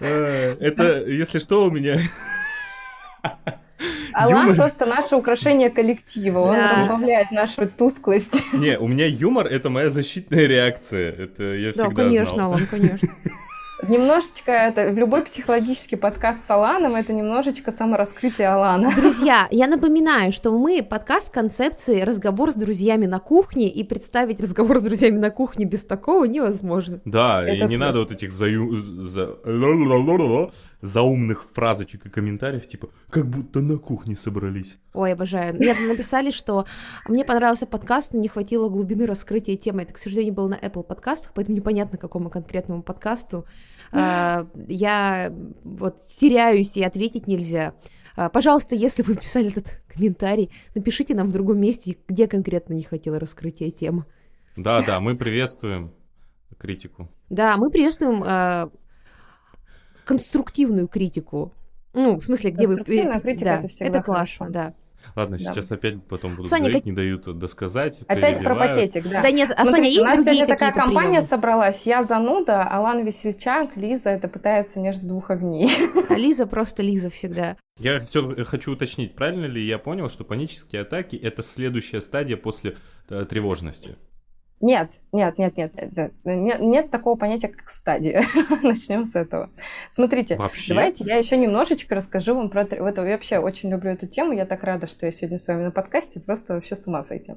[0.00, 1.98] Э, Это, если что, у меня...
[4.12, 4.56] Алан Юмор.
[4.56, 6.80] просто наше украшение коллектива, он Да.
[6.80, 8.34] разбавляет нашу тусклость.
[8.52, 11.12] Не, у меня юмор— это моя защитная реакция.
[11.12, 12.50] Это я Да, всегда конечно, знал.
[12.52, 13.08] Алан, конечно.
[13.86, 18.92] Немножечко это, в любой психологический подкаст с Аланом, это немножечко самораскрытие Алана.
[18.96, 24.78] Друзья, я напоминаю, что мы подкаст концепции «Разговор с друзьями на кухне», и представить разговор
[24.78, 27.00] с друзьями на кухне без такого невозможно.
[27.04, 27.78] Да, и Это не точно.
[27.86, 29.36] надо вот этих заю- за-
[30.80, 34.78] заумных фразочек и комментариев, типа, как будто на кухне собрались.
[34.94, 35.54] Ой, обожаю.
[35.54, 36.66] Мне написали, что
[37.08, 39.82] мне понравился подкаст, но не хватило глубины раскрытия темы.
[39.82, 43.44] Это, к сожалению, было на Apple подкастах, поэтому непонятно, какому конкретному подкасту.
[43.90, 45.32] А, Я
[45.64, 47.74] вот теряюсь, и ответить нельзя.
[48.16, 52.84] А, Пожалуйста, если вы писали этот комментарий, напишите нам в другом месте, где конкретно не
[52.84, 54.04] хватило раскрытия темы.
[54.56, 55.92] Да, да, мы приветствуем
[56.58, 57.08] критику.
[57.30, 58.70] Да, мы приветствуем а,
[60.08, 61.52] конструктивную критику.
[61.92, 62.76] Ну, в смысле, где вы...
[62.76, 64.52] Конструктивная критика да, это всегда классно, хорошо.
[64.52, 64.74] да.
[65.14, 65.44] Ладно, Да.
[65.44, 69.22] сейчас опять потом будут Соня, говорить, как- не дают досказать, Опять про пакетик, да.
[69.22, 71.22] Да нет, а Соня, Смотрите, есть у нас другие сегодня такая компания приемы?
[71.26, 71.82] собралась.
[71.84, 75.68] Я зануда, Алан Весельчак, Лиза, это пытается между двух огней.
[76.08, 77.56] А Лиза просто Лиза всегда.
[77.78, 82.76] Я все хочу уточнить, правильно ли я понял, что панические атаки это следующая стадия после
[83.08, 83.96] э, тревожности?
[84.60, 88.24] Нет, нет, нет, нет, нет, нет, нет такого понятия, как стадия.
[88.62, 89.50] Начнем с этого.
[89.92, 90.74] Смотрите, Вообще?
[90.74, 92.62] давайте я еще немножечко расскажу вам про...
[92.62, 95.64] Это, я вообще очень люблю эту тему, я так рада, что я сегодня с вами
[95.64, 97.34] на подкасте, просто вообще с ума сойти.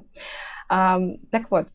[0.68, 0.98] А,
[1.30, 1.68] так вот,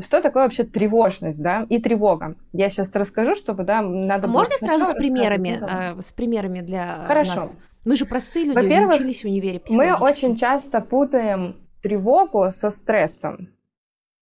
[0.00, 2.36] что такое вообще тревожность, да, и тревога?
[2.52, 6.12] Я сейчас расскажу, чтобы, да, надо А было можно сразу с примерами, ну, а, с
[6.12, 7.34] примерами для Хорошо.
[7.34, 7.58] нас?
[7.84, 13.48] Мы же простые люди, Во-первых, учились в универе Мы очень часто путаем тревогу со стрессом.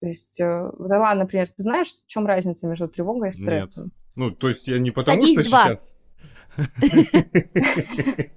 [0.01, 3.35] То есть, э, да ладно, например, ты знаешь, в чем разница между тревогой и Нет.
[3.35, 3.93] стрессом?
[4.17, 5.65] Ну, то есть я не потому, Садись, что два.
[5.65, 5.97] сейчас...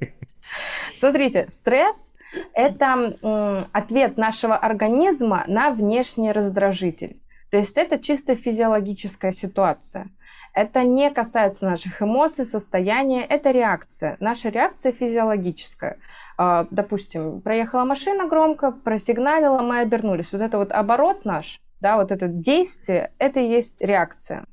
[0.99, 2.13] Смотрите, стресс–
[2.53, 7.21] это ответ нашего организма на внешний раздражитель.
[7.49, 10.09] То есть это чисто физиологическая ситуация.
[10.53, 14.17] Это не касается наших эмоций, состояния, это реакция.
[14.19, 15.97] Наша реакция физиологическая.
[16.45, 20.33] А, Допустим, проехала машина громко, просигналила, мы обернулись.
[20.33, 24.43] Вот это вот оборот наш, да, вот это действие, это и есть реакция.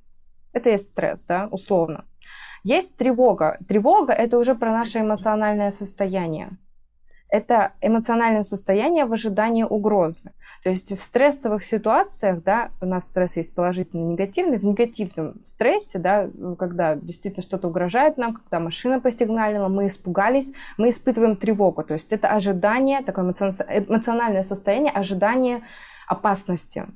[0.53, 2.05] Это и есть стресс, да, условно.
[2.63, 3.59] Есть тревога.
[3.69, 6.51] Тревога– это уже про наше эмоциональное состояние.
[7.31, 10.33] Это эмоциональное состояние в ожидании угрозы.
[10.65, 15.43] То есть в стрессовых ситуациях, да, у нас стресс есть положительный и негативный, в негативном
[15.45, 21.85] стрессе, да, когда действительно что-то угрожает нам, когда машина посигналила, мы испугались, мы испытываем тревогу.
[21.85, 25.63] То есть это ожидание, такое эмоцион- эмоциональное состояние, ожидание
[26.09, 26.87] опасности.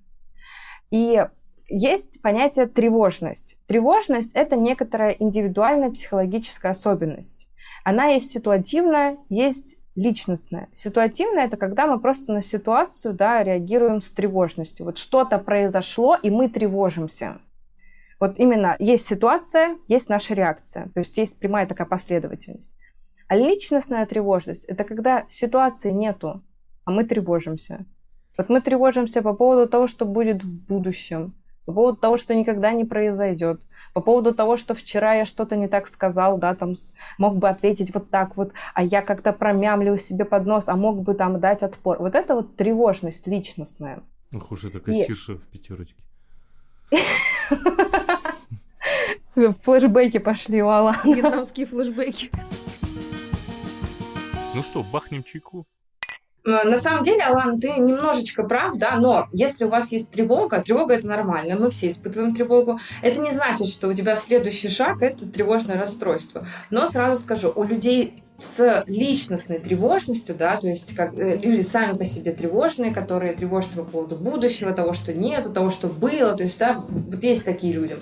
[0.90, 1.24] И
[1.68, 3.56] есть понятие тревожность.
[3.66, 7.48] Тревожность– это некоторая индивидуальная психологическая особенность.
[7.84, 10.68] Она есть ситуативная, есть личностная.
[10.74, 14.86] Ситуативная– это когда мы просто на ситуацию да, реагируем с тревожностью.
[14.86, 17.38] Вот что-то произошло, и мы тревожимся.
[18.20, 20.88] Вот именно есть ситуация, есть наша реакция.
[20.94, 22.72] То есть есть прямая такая последовательность.
[23.28, 26.42] А личностная тревожность– это когда ситуации нету,
[26.84, 27.86] а мы тревожимся.
[28.36, 31.34] Вот мы тревожимся по поводу того, что будет в будущем,
[31.66, 33.60] по поводу того, что никогда не произойдет,
[33.94, 36.74] по поводу того, что вчера я что-то не так сказал, да, там
[37.16, 41.02] мог бы ответить вот так вот, а я как-то промямлил себе под нос, а мог
[41.02, 41.98] бы там дать отпор.
[42.00, 44.02] Вот это вот тревожность личностная.
[44.32, 45.94] Ох уж это кассирша в пятерочке.
[49.34, 51.00] Флэшбэки пошли у Алана.
[51.04, 52.30] Вьетнамские флешбеки.
[54.54, 55.66] Ну что, бахнем чайку?
[56.44, 60.92] На самом деле, Алан, ты немножечко прав, да, но если у вас есть тревога, тревога
[60.92, 65.26] это нормально, мы все испытываем тревогу, это не значит, что у тебя следующий шаг это
[65.26, 66.46] тревожное расстройство.
[66.68, 71.96] Но сразу скажу, у людей с личностной тревожностью, да, то есть как э, люди сами
[71.96, 76.42] по себе тревожные, которые тревожатся по поводу будущего, того, что нету, того, что было, то
[76.42, 77.96] есть, да, вот есть такие люди.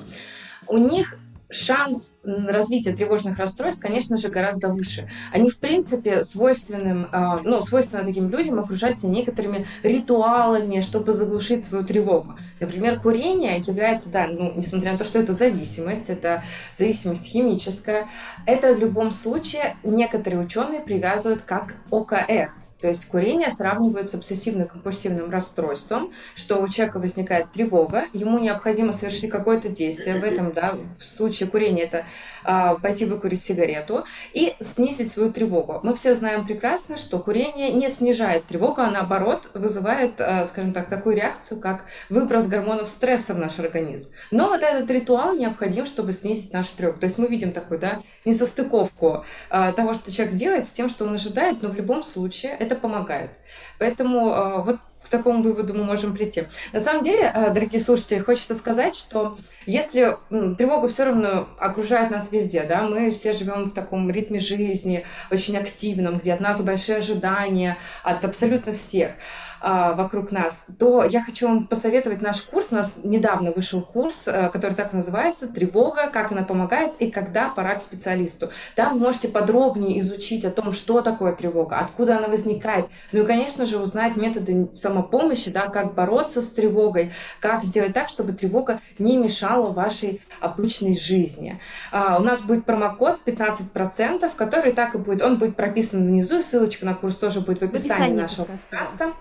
[0.66, 1.16] У них
[1.52, 5.08] шанс развития тревожных расстройств, конечно же, гораздо выше.
[5.32, 11.84] Они, в принципе, свойственным, а, ну, свойственно таким людям окружаться некоторыми ритуалами, чтобы заглушить свою
[11.84, 12.34] тревогу.
[12.60, 16.42] Например, курение является, да, ну, несмотря на то, что это зависимость, это
[16.76, 18.08] зависимость химическая,
[18.46, 22.50] это в любом случае некоторые ученые привязывают как ОКР,
[22.82, 29.30] то есть курение сравнивают с обсессивно-компульсивным расстройством, что у человека возникает тревога, ему необходимо совершить
[29.30, 32.04] какое-то действие в этом, да, в случае курения это
[32.42, 35.78] а, пойти выкурить сигарету и снизить свою тревогу.
[35.84, 40.88] Мы все знаем прекрасно, что курение не снижает тревогу, а наоборот вызывает, а, скажем так,
[40.88, 44.10] такую реакцию, как выброс гормонов стресса в наш организм.
[44.32, 46.98] Но вот этот ритуал необходим, чтобы снизить нашу тревогу.
[46.98, 51.04] То есть мы видим такую, да, несостыковку а, того, что человек делает, с тем, что
[51.04, 53.30] он ожидает, но в любом случае это это помогает.
[53.78, 56.44] Поэтому э, вот к такому выводу мы можем прийти.
[56.72, 62.30] На самом деле, э, дорогие слушатели, хочется сказать, что если тревога все равно окружает нас
[62.30, 66.98] везде, да, мы все живем в таком ритме жизни, очень активном, где от нас большие
[66.98, 69.12] ожидания от абсолютно всех
[69.62, 72.68] а, вокруг нас, то я хочу вам посоветовать наш курс.
[72.72, 76.10] У нас недавно вышел курс, а, который так называется «Тревога.
[76.10, 78.50] Как она помогает и когда пора к специалисту».
[78.74, 82.86] Там вы можете подробнее изучить о том, что такое тревога, откуда она возникает.
[83.12, 88.08] Ну и, конечно же, узнать методы самопомощи, да, как бороться с тревогой, как сделать так,
[88.08, 91.60] чтобы тревога не мешала вашей обычной жизни.
[91.92, 95.22] А, у нас будет промокод 15%, который так и будет.
[95.22, 99.12] Он будет прописан внизу, ссылочка на курс тоже будет в описании, в описании нашего подкаста.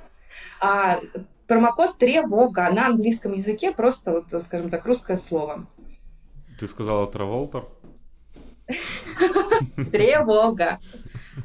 [0.62, 1.00] А,
[1.48, 5.66] промокод тревога на английском языке просто вот, скажем так, русское слово.
[6.60, 7.66] Ты сказала Траволтер?
[9.92, 10.80] Тревога.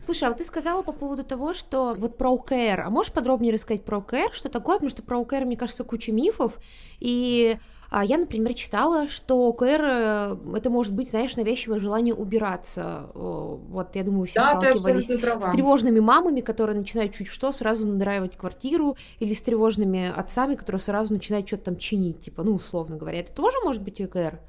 [0.05, 2.83] Слушай, а вот ты сказала по поводу того, что вот про ОКР.
[2.85, 4.77] А можешь подробнее рассказать про ОКР, что такое?
[4.77, 6.59] Потому что про ОКР, мне кажется, куча мифов.
[7.01, 7.57] И
[8.05, 13.11] я, например, читала, что ОКР э, это может быть, знаешь, навязчивое желание убираться.
[13.15, 18.37] Вот, я думаю, все да, сталкивались с тревожными мамами, которые начинают чуть что сразу надраивать
[18.37, 23.21] квартиру, или с тревожными отцами, которые сразу начинают что-то там чинить, типа, ну, условно говоря.
[23.21, 24.41] Это тоже может быть ОКР?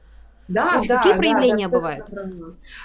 [0.48, 2.06] Да, да, Какие проявления да, бывают?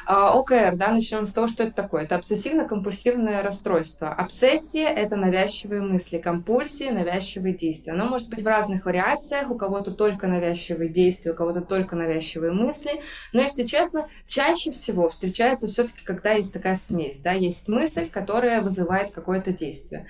[0.06, 2.04] А, ОКР, да, начнем с того, что это такое.
[2.04, 4.12] Это обсессивно-компульсивное расстройство.
[4.12, 7.92] Обсессия— это навязчивые мысли, компульсии— навязчивые действия.
[7.92, 9.50] Оно может быть в разных вариациях.
[9.50, 13.02] У кого-то только навязчивые действия, у кого-то только навязчивые мысли.
[13.32, 17.20] Но, если честно, чаще всего встречается все таки когда есть такая смесь.
[17.20, 17.32] Да?
[17.32, 20.06] Есть мысль, которая вызывает какое-то действие.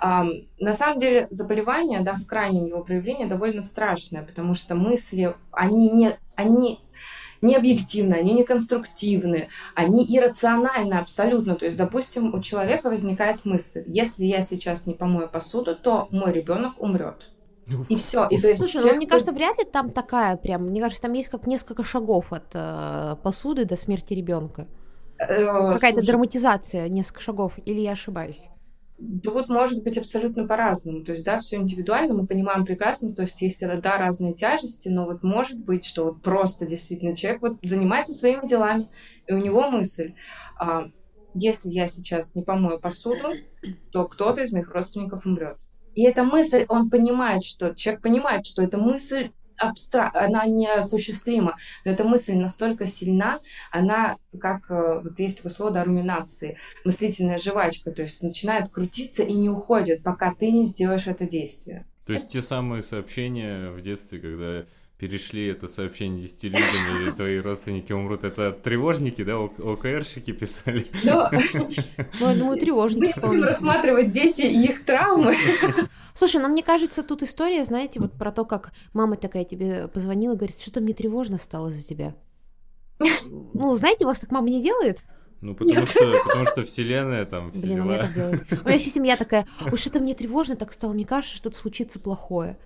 [0.00, 5.90] На самом деле заболевание, да, в крайнем его проявлении довольно страшное, потому что мысли, они
[5.90, 6.80] не, они
[7.42, 11.56] не объективны, они не конструктивны, они иррациональны абсолютно.
[11.56, 16.32] То есть, допустим, у человека возникает мысль, если я сейчас не помою посуду, то мой
[16.32, 17.30] ребенок умрет.
[17.88, 18.26] И все.
[18.28, 18.94] И то есть Слушай, ну, человек...
[18.94, 20.66] ну мне кажется, вряд ли там такая прям.
[20.66, 24.66] Мне кажется, там есть как несколько шагов от э, посуды до смерти ребенка.
[25.18, 28.48] Э, Какая-то драматизация, несколько шагов, или я ошибаюсь?
[29.22, 31.04] Тут может быть абсолютно по-разному.
[31.04, 35.04] То есть, да, все индивидуально, мы понимаем прекрасно, то есть есть, да, разные тяжести, но
[35.04, 38.88] вот может быть, что вот просто действительно человек вот занимается своими делами,
[39.26, 40.14] и у него мысль,
[40.58, 40.90] а,
[41.34, 43.28] если я сейчас не помою посуду,
[43.90, 45.56] то кто-то из моих родственников умрет.
[45.94, 50.10] И эта мысль, он понимает, что человек понимает, что эта мысль абстра...
[50.14, 51.56] она неосуществима.
[51.84, 53.40] Но эта мысль настолько сильна,
[53.70, 59.22] она как, э, вот есть такое слово, да, руминации, мыслительная жвачка, то есть начинает крутиться
[59.22, 61.86] и не уходит, пока ты не сделаешь это действие.
[62.06, 64.66] То есть те самые сообщения в детстве, когда
[65.04, 70.86] перешли это сообщение 10 людям, или твои родственники умрут, это тревожники, да, ОКРщики писали?
[71.02, 71.24] Ну,
[72.20, 73.12] ну я думаю, тревожники.
[73.20, 75.34] Мы будем рассматривать дети и их травмы.
[76.14, 80.36] Слушай, ну мне кажется, тут история, знаете, вот про то, как мама такая тебе позвонила,
[80.36, 82.14] говорит, что-то мне тревожно стало за тебя.
[82.98, 85.04] Ну, знаете, у вас так мама не делает?
[85.42, 87.84] Ну, потому что, потому что вселенная там все Блин, дела.
[87.84, 88.52] у меня так делает.
[88.52, 92.00] У меня вся семья такая, ой, что-то мне тревожно так стало, мне кажется, что-то случится
[92.00, 92.56] плохое.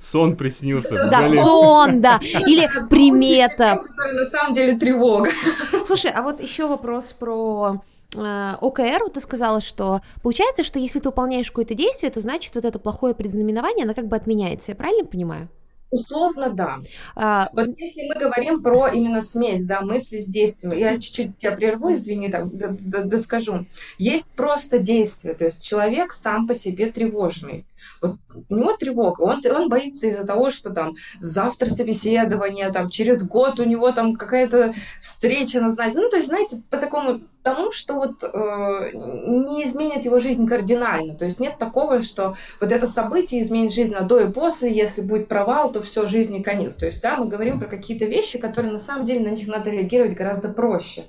[0.00, 1.08] Сон приснился.
[1.10, 1.44] Да, Блин.
[1.44, 2.20] сон, да.
[2.46, 3.82] Или примета.
[4.12, 5.30] На самом деле тревога.
[5.86, 7.80] Слушай, а вот еще вопрос про
[8.14, 12.64] Э, ОКР, ты сказала, что получается, что если ты выполняешь какое-то действие, то значит вот
[12.64, 15.48] это плохое предзнаменование, оно как бы отменяется, я правильно понимаю?
[15.90, 16.80] Условно, да.
[17.16, 21.52] А, вот если мы говорим про именно смесь, да, мысли с действием, я чуть-чуть тебя
[21.52, 22.48] прерву, извини, так,
[23.08, 23.66] доскажу.
[23.96, 27.64] Есть просто действие, то есть человек сам по себе тревожный.
[28.00, 28.16] Вот
[28.48, 33.60] у него тревога, он, он боится из-за того, что там завтра собеседование, там через год
[33.60, 36.02] у него там какая-то встреча назначена.
[36.02, 41.14] Ну, то есть, знаете, по такому тому, что вот э, не изменит его жизнь кардинально.
[41.14, 45.02] То есть нет такого, что вот это событие изменит жизнь на до и после, если
[45.02, 46.74] будет провал, то все, жизни конец.
[46.74, 49.70] То есть, да, мы говорим про какие-то вещи, которые на самом деле на них надо
[49.70, 51.06] реагировать гораздо проще.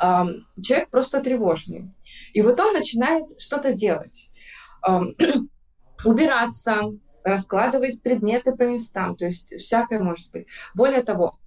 [0.00, 0.24] Э,
[0.62, 1.90] человек просто тревожный.
[2.32, 4.30] И вот он начинает что-то делать.
[6.04, 10.46] убираться, раскладывать предметы по местам, то есть всякое может быть.
[10.74, 11.38] Более того,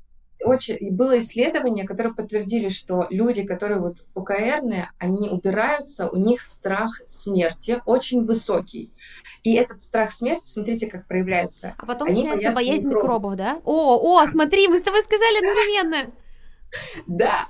[0.44, 7.02] очень, было исследование, которое подтвердили, что люди, которые вот ОКРные, они убираются, у них страх
[7.08, 8.94] смерти очень высокий.
[9.44, 11.74] И этот страх смерти, смотрите, как проявляется.
[11.78, 13.34] А потом они начинается боязнь микробов.
[13.34, 13.62] микробов, да?
[13.66, 16.12] О, о, смотри, мы с тобой сказали одновременно.
[17.08, 17.48] Да,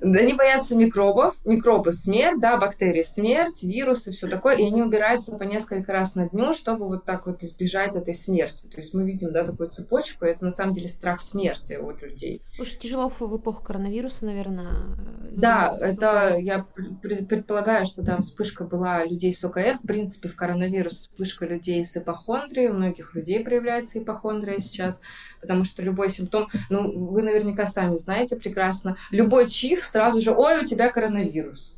[0.00, 5.44] они боятся микробов, микробы смерть, да, бактерии смерть, вирусы, все такое, и они убираются по
[5.44, 8.66] несколько раз на дню, чтобы вот так вот избежать этой смерти.
[8.66, 12.42] То есть мы видим, да, такую цепочку, это на самом деле страх смерти у людей.
[12.56, 14.96] Слушай, тяжело в эпоху коронавируса, наверное.
[15.30, 16.66] Да, это я
[17.02, 21.96] предполагаю, что там вспышка была людей с ОКР, в принципе, в коронавирус вспышка людей с
[21.96, 25.00] ипохондрией, у многих людей проявляется ипохондрия сейчас,
[25.40, 28.55] потому что любой симптом, ну, вы наверняка сами знаете прекрасно,
[29.10, 31.76] любой чих сразу же, ой, у тебя коронавирус.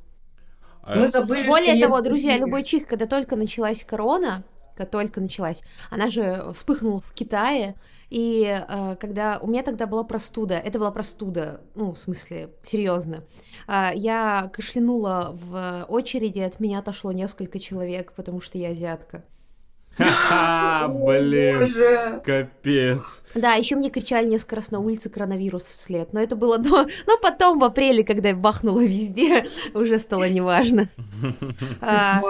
[0.82, 0.96] А...
[0.96, 2.08] Мы забыли, Более что того, есть...
[2.08, 7.74] друзья, любой чих, когда только началась корона, когда только началась, она же вспыхнула в Китае,
[8.10, 13.24] и э, когда у меня тогда была простуда, это была простуда, ну, в смысле, серьезно.
[13.66, 19.24] Э, я кашлянула в очереди, от меня отошло несколько человек, потому что я азиатка.
[19.98, 23.22] Ха-ха, блин, капец.
[23.34, 26.86] Да, еще мне кричали несколько раз на улице коронавирус вслед, но это было до...
[27.06, 30.88] Но потом в апреле, когда бахнуло везде, уже стало неважно.
[31.80, 32.22] А,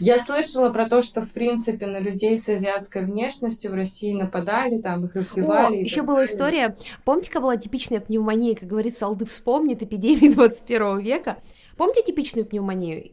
[0.00, 4.80] Я слышала про то, что, в принципе, на людей с азиатской внешностью в России нападали,
[4.80, 5.76] там их избивали.
[5.76, 11.36] еще была история, помните, какая была типичная пневмония, как говорится, Алды вспомнит, эпидемии 21 века.
[11.76, 13.10] Помните типичную пневмонию?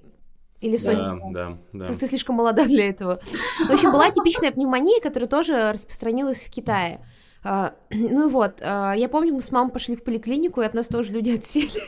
[0.64, 1.20] Или Соня?
[1.22, 1.86] Да, да, да.
[1.88, 3.20] Ты, ты слишком молода для этого.
[3.68, 7.06] В общем, была типичная пневмония, которая тоже распространилась в Китае.
[7.44, 10.74] А, ну и вот, а, я помню, мы с мамой пошли в поликлинику, и от
[10.74, 11.82] нас тоже люди отсели.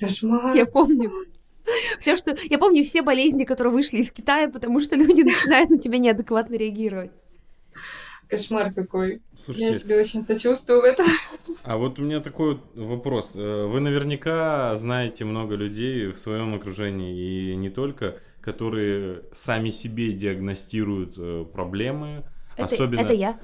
[0.00, 0.56] Кошмар.
[0.56, 1.12] Я помню.
[1.98, 2.34] Все, что...
[2.44, 6.54] Я помню все болезни, которые вышли из Китая, потому что люди начинают на тебя неадекватно
[6.54, 7.12] реагировать.
[8.32, 9.20] Кошмар какой.
[9.44, 11.06] Слушайте, Я тебе очень сочувствую в этом.
[11.64, 13.32] А вот у меня такой вопрос.
[13.34, 20.14] Э, вы наверняка знаете много людей в своем окружении, и не только, которые сами себе
[20.14, 22.24] диагностируют э, проблемы.
[22.56, 23.00] Это, особенно...
[23.00, 23.38] это я.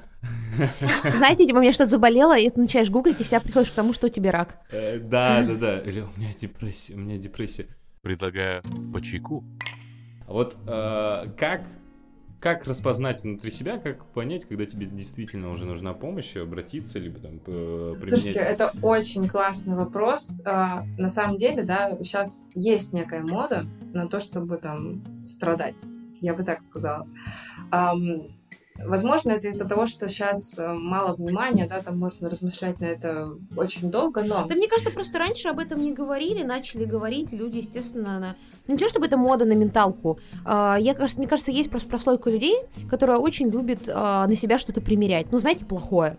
[1.15, 3.93] Знаете, типа, у меня что-то заболело, и ты начинаешь гуглить, и вся приходишь к тому,
[3.93, 4.59] что у тебя рак.
[4.71, 5.79] Э, да, да, да.
[5.81, 7.67] Или у меня депрессия, у меня депрессия.
[8.01, 9.45] Предлагаю по чайку.
[10.27, 11.63] Вот как
[12.41, 17.41] как распознать внутри себя, как понять, когда тебе действительно уже нужна помощь, обратиться, либо там
[17.41, 18.09] применять...
[18.09, 20.37] Слушайте, это очень классный вопрос.
[20.45, 25.79] А, на самом деле, да, сейчас есть некая мода на то, чтобы там страдать.
[26.21, 27.09] Я бы так сказала.
[28.85, 33.31] Возможно, это из-за того, что сейчас э, мало внимания, да, там можно размышлять на это
[33.57, 34.47] очень долго, но...
[34.47, 38.37] Да мне кажется, просто раньше об этом не говорили, начали говорить, люди, естественно, на...
[38.67, 40.21] Ну, не то, чтобы это мода на менталку.
[40.45, 42.57] А, я, мне кажется, есть просто прослойка людей,
[42.89, 45.33] которая очень любит а, на себя что-то примерять.
[45.33, 46.17] Ну, знаете, плохое.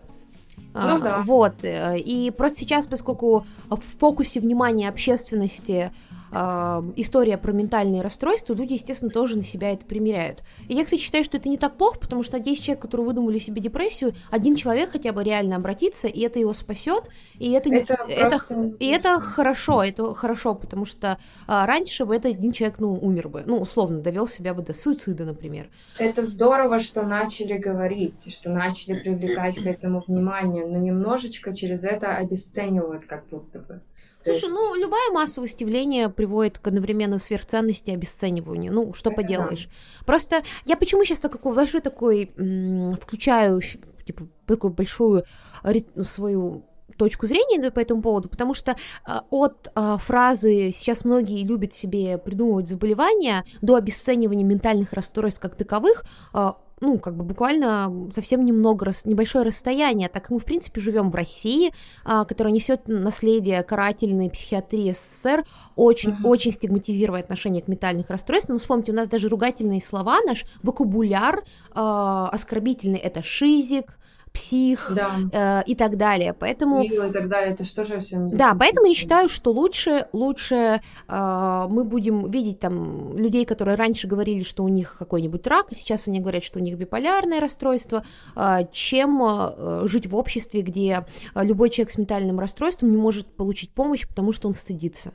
[0.74, 1.18] А, ну, да.
[1.22, 1.64] Вот.
[1.64, 5.92] Э, и просто сейчас, поскольку в фокусе внимания общественности
[6.32, 10.42] э, история про ментальные расстройства, люди, естественно, тоже на себя это примеряют.
[10.68, 13.06] И я, кстати, считаю, что это не так плохо, потому что на 10 человек, которые
[13.06, 17.04] выдумали себе депрессию, один человек хотя бы реально обратится, и это его спасет,
[17.38, 18.38] и это, это, не, это,
[18.78, 23.28] и это хорошо, это хорошо, потому что э, раньше бы этот один человек, ну, умер
[23.28, 25.68] бы, ну, условно, довел себя бы до суицида, например.
[25.98, 32.14] Это здорово, что начали говорить, что начали привлекать к этому внимание, но немножечко через это
[32.16, 33.80] обесценивают как будто бы.
[34.22, 34.50] Слушай, есть...
[34.50, 38.72] ну, любое массовое явление приводит к одновременно сверхценности и обесцениванию.
[38.72, 39.66] Ну, что поделаешь.
[39.66, 40.06] Да.
[40.06, 43.60] Просто я почему сейчас такой большой такой м- включаю,
[44.04, 45.24] типа, такую большую
[45.64, 46.64] ну, свою
[47.00, 52.18] точку зрения по этому поводу, потому что э, от э, фразы «сейчас многие любят себе
[52.18, 56.04] придумывать заболевания» до обесценивания ментальных расстройств как таковых
[56.34, 61.10] э, ну, как бы буквально совсем немного, небольшое расстояние, так как мы, в принципе, живем
[61.10, 61.72] в России,
[62.04, 65.44] а, которая несет наследие карательной психиатрии СССР,
[65.76, 66.26] очень, mm-hmm.
[66.26, 68.58] очень стигматизирует отношение к ментальных расстройствам.
[68.58, 73.98] Вспомните, у нас даже ругательные слова, наш вокабуляр э, оскорбительный, это шизик,
[74.32, 75.62] псих да.
[75.62, 76.32] э, и так далее.
[76.32, 76.82] Поэтому...
[76.82, 78.36] Ил и так далее, это что же всем...
[78.36, 84.06] Да, поэтому я считаю, что лучше, лучше э, мы будем видеть там людей, которые раньше
[84.06, 88.04] говорили, что у них какой-нибудь рак, и сейчас они говорят, что у них биполярное расстройство,
[88.36, 93.72] э, чем э, жить в обществе, где любой человек с ментальным расстройством не может получить
[93.72, 95.12] помощь, потому что он стыдится.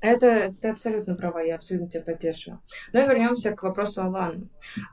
[0.00, 2.60] Это ты абсолютно права, я абсолютно тебя поддерживаю.
[2.92, 4.40] Ну и вернемся к вопросу Алана.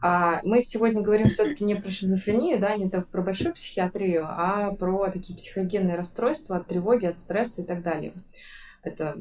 [0.02, 4.74] А, мы сегодня говорим все-таки не про шизофрению, да, не так про большую психиатрию, а
[4.74, 8.14] про такие психогенные расстройства от тревоги, от стресса и так далее.
[8.84, 9.16] Это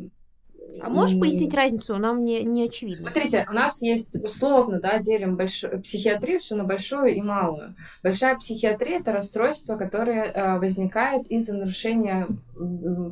[0.80, 1.96] а можешь пояснить разницу?
[1.96, 3.10] Нам не, не очевидно.
[3.10, 7.74] Смотрите, у нас есть условно, да, делим большую психиатрию все на большую и малую.
[8.02, 12.26] Большая психиатрия это расстройство, которое э, возникает из-за нарушения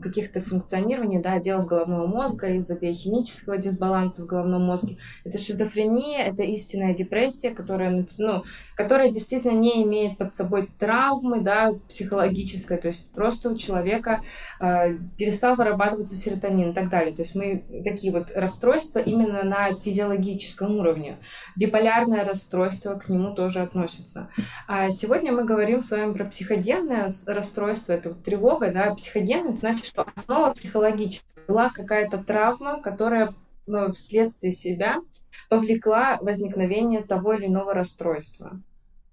[0.02, 4.96] каких-то функционирований, да, отделов головного мозга, из-за биохимического дисбаланса в головном мозге.
[5.24, 8.44] Это шизофрения, это истинная депрессия, которая, ну,
[8.76, 14.22] которая действительно не имеет под собой травмы, да, психологической, то есть просто у человека
[14.60, 17.14] э, перестал вырабатываться серотонин и так далее.
[17.14, 21.18] То есть мы такие вот расстройства именно на физиологическом уровне.
[21.56, 24.28] Биполярное расстройство к нему тоже относится.
[24.68, 29.56] А сегодня мы говорим с вами про психогенное расстройство, это вот тревога, да, психогенное, это
[29.56, 33.34] значит, что основа психологическая была какая-то травма, которая
[33.66, 35.00] ну, вследствие себя
[35.48, 38.50] повлекла возникновение того или иного расстройства.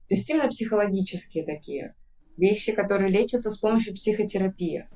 [0.08, 1.96] То есть именно психологические такие
[2.38, 4.88] вещи, которые лечатся с помощью психотерапии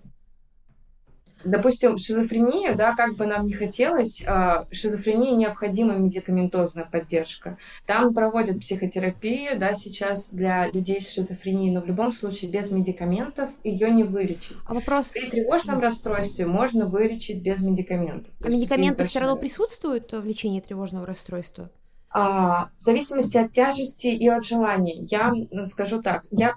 [1.43, 7.57] допустим, шизофрения, да, как бы нам не хотелось, а, шизофрении необходима медикаментозная поддержка.
[7.85, 13.49] Там проводят психотерапию, да, сейчас для людей с шизофренией, но в любом случае без медикаментов
[13.63, 14.57] ее не вылечить.
[14.65, 15.09] А вопрос...
[15.09, 18.31] При тревожном расстройстве можно вылечить без медикаментов.
[18.43, 21.69] А медикаменты все равно присутствуют в лечении тревожного расстройства?
[22.09, 25.05] А, в зависимости от тяжести и от желания.
[25.09, 25.33] Я
[25.65, 26.53] скажу так, я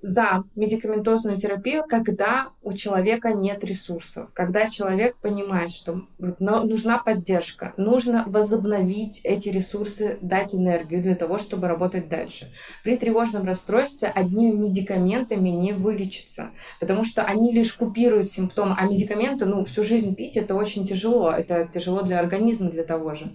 [0.00, 8.22] за медикаментозную терапию, когда у человека нет ресурсов, когда человек понимает, что нужна поддержка, нужно
[8.26, 12.52] возобновить эти ресурсы, дать энергию для того, чтобы работать дальше.
[12.84, 19.46] При тревожном расстройстве одними медикаментами не вылечится, потому что они лишь купируют симптомы, а медикаменты,
[19.46, 23.34] ну, всю жизнь пить это очень тяжело, это тяжело для организма, для того же.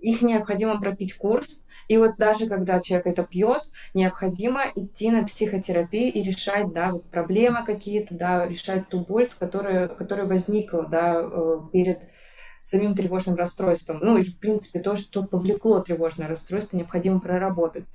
[0.00, 3.62] Их необходимо пропить курс, и вот даже когда человек это пьет,
[3.94, 9.88] необходимо идти на психотерапию и решать, да, вот проблемы какие-то, да, решать ту боль, которая,
[9.88, 12.02] которая возникла, да, э, перед
[12.68, 13.98] самим тревожным расстройством.
[14.02, 17.86] Ну, и, в принципе, то, что повлекло тревожное расстройство, необходимо проработать.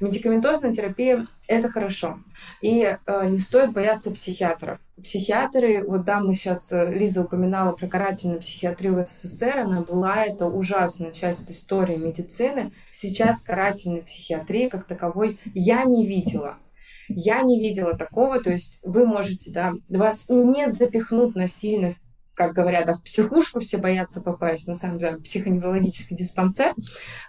[0.00, 2.18] Медикаментозная терапия— это хорошо.
[2.60, 4.80] И э, не стоит бояться психиатров.
[5.00, 10.24] Психиатры, вот да, мы сейчас, э, Лиза упоминала про карательную психиатрию в СССР, она была,
[10.24, 12.72] это ужасная часть истории медицины.
[12.90, 16.56] Сейчас карательной психиатрии как таковой я не видела.
[17.08, 22.05] Я не видела такого, то есть вы можете, да, вас нет запихнут насильно в
[22.36, 26.74] как говорят, да, в психушку все боятся попасть, на самом деле психоневрологический диспансер,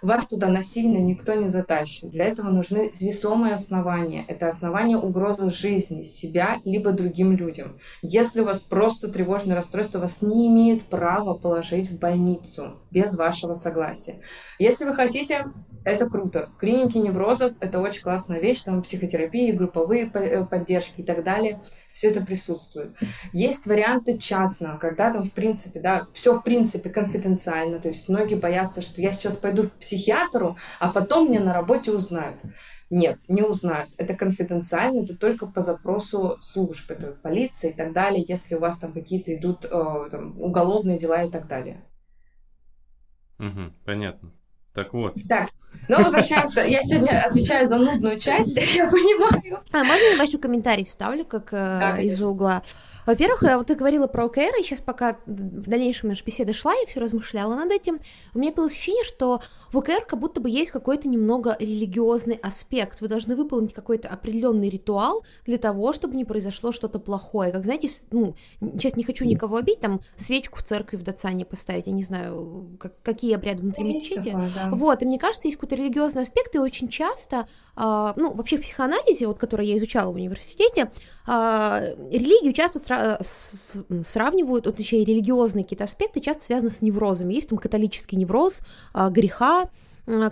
[0.02, 2.10] вас туда насильно никто не затащит.
[2.10, 4.24] Для этого нужны весомые основания.
[4.28, 7.78] Это основания угрозы жизни себя либо другим людям.
[8.02, 13.54] Если у вас просто тревожное расстройство, вас не имеют права положить в больницу без вашего
[13.54, 14.20] согласия.
[14.58, 15.46] Если вы хотите,
[15.88, 16.50] это круто.
[16.58, 21.60] Клиники неврозов— это очень классная вещь, там психотерапия, групповые э, поддержки и так далее—
[21.98, 22.96] все это присутствует.
[23.32, 28.36] Есть варианты частно, когда там, в принципе, да, все в принципе конфиденциально, то есть многие
[28.36, 32.36] боятся, что я сейчас пойду к психиатру, а потом мне на работе узнают.
[32.88, 33.90] Нет, не узнают.
[33.98, 38.78] Это конфиденциально, это только по запросу служб, это полиция и так далее, если у вас
[38.78, 41.84] там какие-то идут э, там, уголовные дела и так далее.
[43.40, 44.32] Угу, понятно.
[44.78, 45.14] Так вот.
[45.28, 45.48] Так,
[45.88, 46.60] но возвращаемся.
[46.60, 49.60] Я сегодня отвечаю за нудную часть, я понимаю.
[49.72, 52.62] А можно небольшой комментарий вставлю, как э, да, из-за угла?
[53.08, 56.84] Во-первых, вот ты говорила про ОКР, и сейчас пока в дальнейшем наша беседа шла, я
[56.84, 58.00] все размышляла над этим,
[58.34, 59.40] у меня было ощущение, что
[59.72, 63.00] в ОКР как будто бы есть какой-то немного религиозный аспект.
[63.00, 67.50] Вы должны выполнить какой-то определенный ритуал для того, чтобы не произошло что-то плохое.
[67.50, 71.86] Как знаете, ну, сейчас не хочу никого обидеть, там свечку в церкви в Дацане поставить,
[71.86, 74.36] я не знаю, как, какие обряды внутри мечети.
[74.54, 74.68] Да.
[74.70, 77.67] Вот, и мне кажется, есть какой-то религиозный аспект, и очень часто, э,
[78.16, 80.90] ну, вообще в психоанализе, вот, который я изучала в университете,
[81.26, 87.34] э, религию часто сра- Э, сравнивают, вот точнее, религиозные какие-то аспекты часто связаны с неврозами.
[87.34, 88.62] Есть там католический невроз,
[88.92, 89.70] а, греха,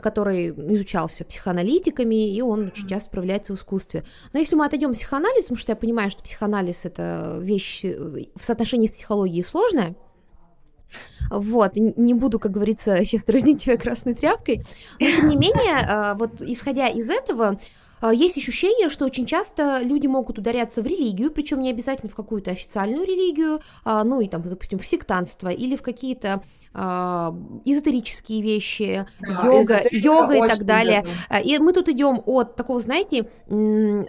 [0.00, 4.04] который изучался психоаналитиками, и он очень часто проявляется в искусстве.
[4.32, 8.24] Но если мы отойдем от психоанализа, потому что я понимаю, что психоанализ это вещь э,
[8.34, 9.94] в соотношении с психологией сложная,
[11.30, 14.64] вот, не буду, как говорится, сейчас дразнить тебя красной тряпкой,
[15.00, 17.58] но тем не менее, э, вот исходя из этого,
[18.02, 22.14] э, есть ощущение, что очень часто люди могут ударяться в религию, причем не обязательно в
[22.14, 26.42] какую-то официальную религию, а, ну и там, допустим, в сектанство или в какие-то а,
[26.76, 31.00] эзотерические вещи, да, йога, йога и так далее.
[31.00, 31.20] Удобно.
[31.30, 33.28] А, и мы тут идем от такого, знаете,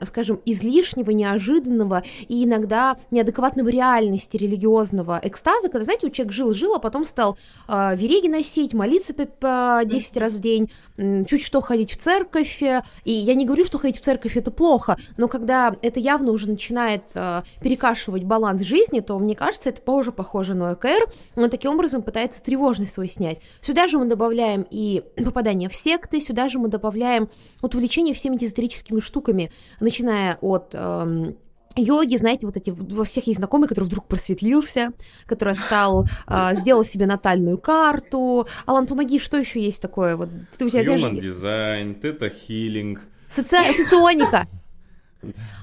[0.04, 6.80] скажем, излишнего, неожиданного и иногда неадекватного реальности религиозного экстаза, когда, знаете, у человека жил-жил, а
[6.80, 7.38] потом стал
[7.70, 12.62] э, вереги носить, молиться по, по 10 раз в день, чуть что ходить в церковь.
[12.62, 16.50] И я не говорю, что ходить в церковь это плохо, но когда это явно уже
[16.50, 21.08] начинает э, перекашивать баланс жизни, то мне кажется, это тоже похоже на ОКР.
[21.36, 23.40] Он таким образом пытается тревожить тревожность свою снять.
[23.62, 27.30] Сюда же мы добавляем и попадание в секты, сюда же мы добавляем
[27.62, 31.38] вот увлечение всеми эзотерическими штуками, начиная от эм,
[31.76, 34.92] йоги, знаете, вот эти, во всех есть знакомый, который вдруг просветлился,
[35.28, 38.48] который стал, э, сделал себе натальную карту.
[38.66, 40.16] Алан, помоги, что еще есть такое?
[40.16, 41.30] Вот, ты, у тебя Human даже...
[41.30, 43.02] design, тета-хилинг.
[43.30, 43.58] Соци...
[43.74, 44.48] Соционика.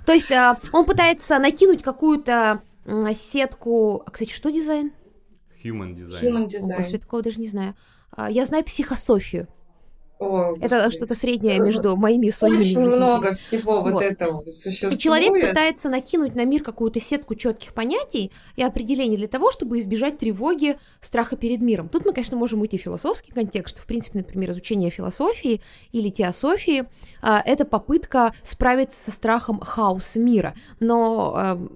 [0.07, 2.61] То есть э, он пытается накинуть какую-то
[3.15, 4.03] сетку...
[4.07, 4.93] А, кстати, что дизайн?
[5.65, 6.23] Human design.
[6.23, 6.75] Human design.
[6.75, 7.75] О, господи, такого даже не знаю.
[8.11, 9.49] А, я знаю психософию.
[10.21, 12.61] О, это что-то среднее между моими и своими.
[12.61, 14.99] Очень много всего вот, вот этого существует.
[14.99, 20.19] Человек пытается накинуть на мир какую-то сетку четких понятий и определений для того, чтобы избежать
[20.19, 21.89] тревоги, страха перед миром.
[21.89, 25.61] Тут мы, конечно, можем уйти в философский контекст, что, в принципе, например, изучение философии
[25.91, 26.85] или теософии
[27.21, 30.55] а, это попытка справиться со страхом хаоса мира.
[30.79, 31.69] Но а,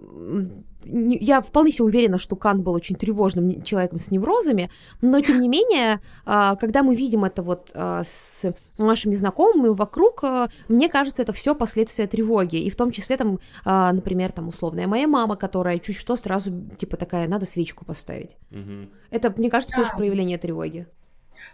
[0.85, 4.71] я вполне себе уверена, что Кант был очень тревожным человеком с неврозами,
[5.01, 8.45] но тем не менее, а, когда мы видим это вот а, с
[8.79, 13.39] нашими знакомыми вокруг, а, мне кажется, это все последствия тревоги, и в том числе там,
[13.65, 18.37] например, там условная моя мама, которая чуть что сразу типа такая, надо свечку поставить.
[18.51, 18.89] Угу.
[19.11, 20.87] Это, мне кажется, тоже проявление тревоги.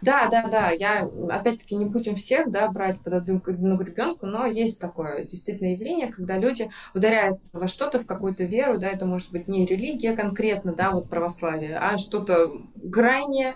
[0.01, 0.71] Да, да, да.
[0.71, 3.77] Я, опять-таки, не будем всех, да, брать под одну, одну
[4.25, 9.05] но есть такое действительно явление, когда люди ударяются во что-то, в какую-то веру, да, это
[9.05, 12.51] может быть не религия конкретно, да, вот православие, а что-то
[12.91, 13.55] крайнее,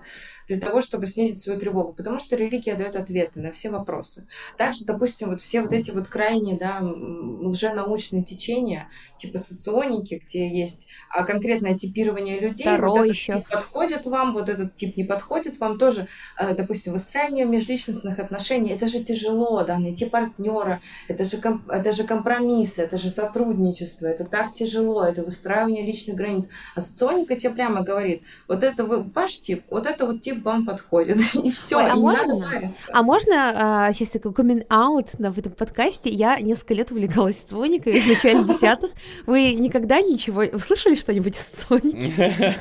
[0.50, 4.28] для того, чтобы снизить свою тревогу, потому что религия дает ответы на все вопросы.
[4.58, 10.88] Также, допустим, вот все вот эти вот крайние, да, лженаучные течения, типа соционики, где есть
[11.10, 13.36] а, конкретное типирование людей, Второй вот еще.
[13.36, 18.72] тип подходит вам, вот этот тип не подходит вам тоже, а, допустим, выстраивание межличностных отношений,
[18.72, 21.38] это же тяжело, да, найти партнера, это же,
[21.68, 26.48] это же компромиссы, это же сотрудничество, это так тяжело, это выстраивание личных границ.
[26.74, 31.18] А соционика тебе прямо говорит, вот это ваш тип, вот это вот тип вам подходит.
[31.44, 32.74] И все, Ой, а и можно, надо.
[32.92, 36.10] А можно а, сейчас такой коммент аут в этом подкасте?
[36.10, 38.92] Я несколько лет увлекалась соционикой в начале десятых.
[39.26, 40.44] Вы никогда ничего...
[40.52, 42.14] Вы слышали что-нибудь о соционике?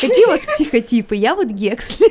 [0.00, 1.16] Какие у вас психотипы?
[1.16, 2.06] Я вот Гексли.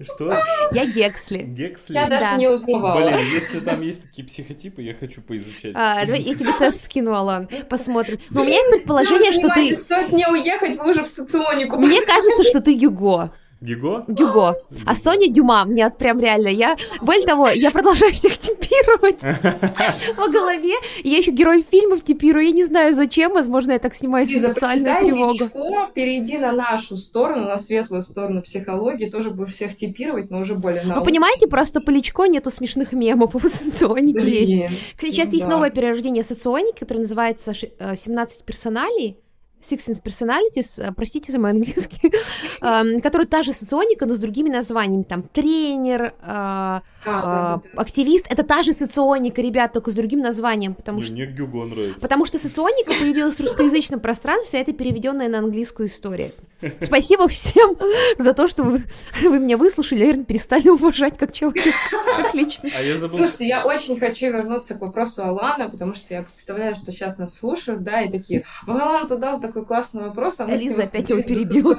[0.00, 0.38] Что?
[0.72, 1.42] Я Гексли.
[1.42, 1.94] Гексли?
[1.94, 2.36] Я даже да.
[2.36, 3.00] не узнавала.
[3.00, 5.72] Блин, если там есть такие психотипы, я хочу поизучать.
[5.74, 8.20] А, давай я тебе тест скину, Алан, посмотрим.
[8.30, 9.76] Но у меня есть предположение, что ты...
[9.76, 11.78] Стоит мне уехать, вы уже в соционику.
[11.78, 13.32] Мне кажется, что ты Юго.
[13.60, 14.04] Гюго?
[14.06, 14.56] Гюго.
[14.86, 15.64] А Соня Дюма.
[15.64, 16.76] Мне прям реально, я...
[17.00, 19.20] Более того, я продолжаю всех типировать
[20.16, 20.74] по голове.
[21.02, 22.46] Я еще герой фильмов типирую.
[22.46, 23.32] Я не знаю, зачем.
[23.32, 25.92] Возможно, я так снимаю свою социальную тревогу.
[25.94, 29.10] перейди на нашу сторону, на светлую сторону психологии.
[29.10, 33.32] Тоже будешь всех типировать, но уже более Вы понимаете, просто по Личко нету смешных мемов.
[33.32, 34.94] по соционике есть.
[35.00, 39.18] Сейчас есть новое перерождение соционики, которое называется «17 э, персоналей».
[39.62, 42.12] Sixteen Personalities, э, простите за мой английский,
[42.60, 48.42] эм, который та же соционика, но с другими названиями, там, тренер, э, э, активист, это
[48.44, 51.12] та же соционика, ребят, только с другим названием, потому что...
[51.12, 52.00] Мне Гюго нравится.
[52.00, 56.32] Потому что соционика появилась в русскоязычном пространстве, а это переведенная на английскую история.
[56.80, 57.76] Спасибо всем
[58.18, 58.82] за то, что вы,
[59.22, 61.70] вы меня выслушали, наверное, перестали уважать как человека,
[62.16, 62.74] как личность.
[62.76, 63.18] А я забыл...
[63.18, 67.36] Слушайте, я очень хочу вернуться к вопросу Алана, потому что я представляю, что сейчас нас
[67.36, 71.76] слушают, да, и такие, Алан задал такой классный вопрос, а мы Лиза опять его перебила.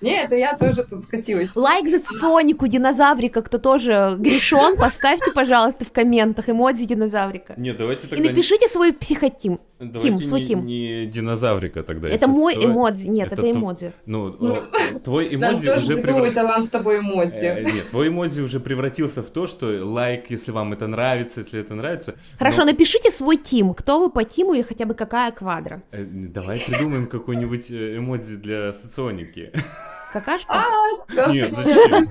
[0.00, 1.54] Нет, это я тоже тут скатилась.
[1.54, 7.54] Лайк за сонику динозаврика, кто тоже грешен, поставьте, пожалуйста, в комментах эмодзи динозаврика.
[7.56, 8.24] Нет, давайте тогда...
[8.24, 9.60] И напишите свой психотим.
[9.78, 10.66] Давайте Тим, свой не, Тим.
[10.66, 12.08] не динозаврика тогда.
[12.08, 12.66] Это мой твой...
[12.66, 13.08] эмодзи.
[13.08, 13.92] Нет, это, это эмодзи.
[14.06, 14.58] Ну, ну,
[15.04, 16.34] твой эмодзи уже превратился...
[16.34, 17.44] талант с тобой эмодзи.
[17.44, 21.60] Э, нет, твой эмодзи уже превратился в то, что лайк, если вам это нравится, если
[21.60, 22.14] это нравится.
[22.38, 23.74] Хорошо, напишите свой тим.
[23.74, 25.82] Кто вы по тиму или хотя бы какая квадра?
[25.90, 29.52] Э, давай придумаем какой-нибудь э, эмодзи для соционики.
[30.12, 30.50] Какашку?
[30.54, 30.64] А,
[31.30, 32.08] Нет, зачем?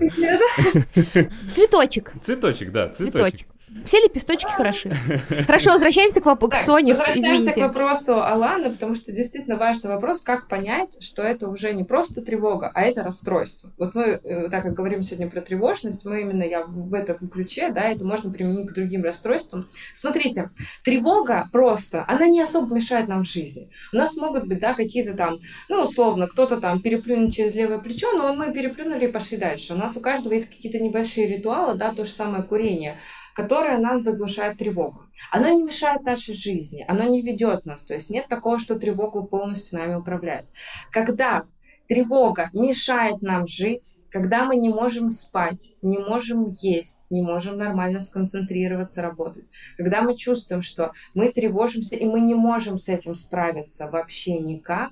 [1.56, 2.14] Цветочек.
[2.22, 3.48] Цветочек, да, цветочек.
[3.84, 4.90] Все лепесточки хороши.
[5.48, 10.22] Хорошо, возвращаемся к, воп- к Соне, Возвращаемся к вопросу Аланы, потому что действительно важный вопрос,
[10.22, 13.72] как понять, что это уже не просто тревога, а это расстройство.
[13.78, 17.70] Вот мы, э, так как говорим сегодня про тревожность, мы именно я в этом ключе,
[17.70, 19.68] да, это можно применить к другим расстройствам.
[19.94, 20.52] Смотрите,
[20.84, 23.70] тревога просто, она не особо мешает нам в жизни.
[23.92, 28.12] У нас могут быть, да, какие-то там, ну, условно, кто-то там переплюнул через левое плечо,
[28.14, 29.74] но мы переплюнули и пошли дальше.
[29.74, 32.98] У нас у каждого есть какие-то небольшие ритуалы, да, то же самое курение
[33.36, 35.04] которое нам заглушает тревогу.
[35.30, 37.84] Оно не мешает нашей жизни, оно не ведет нас.
[37.84, 40.46] То есть нет такого, что тревога полностью нами управляет.
[40.90, 41.44] Когда
[41.88, 48.00] тревога мешает нам жить, когда мы не можем спать, не можем есть, не можем нормально
[48.00, 49.44] сконцентрироваться, работать,
[49.76, 54.92] когда мы чувствуем, что мы тревожимся и мы не можем с этим справиться вообще никак,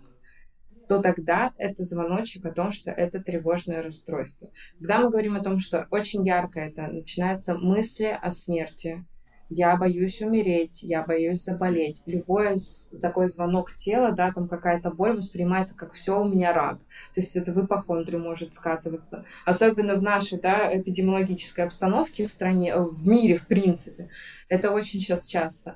[0.87, 4.49] то тогда это звоночек о том, что это тревожное расстройство.
[4.79, 9.05] Когда мы говорим о том, что очень ярко это начинаются мысли о смерти,
[9.49, 12.01] я боюсь умереть, я боюсь заболеть.
[12.07, 12.57] Любой
[13.01, 16.79] такой звонок тела, да, там какая-то боль воспринимается как все у меня рак.
[17.13, 19.25] То есть это в ипохондрию может скатываться.
[19.45, 24.09] Особенно в нашей, да, эпидемиологической обстановке в стране, э, в мире, в принципе.
[24.49, 25.75] Это очень сейчас часто.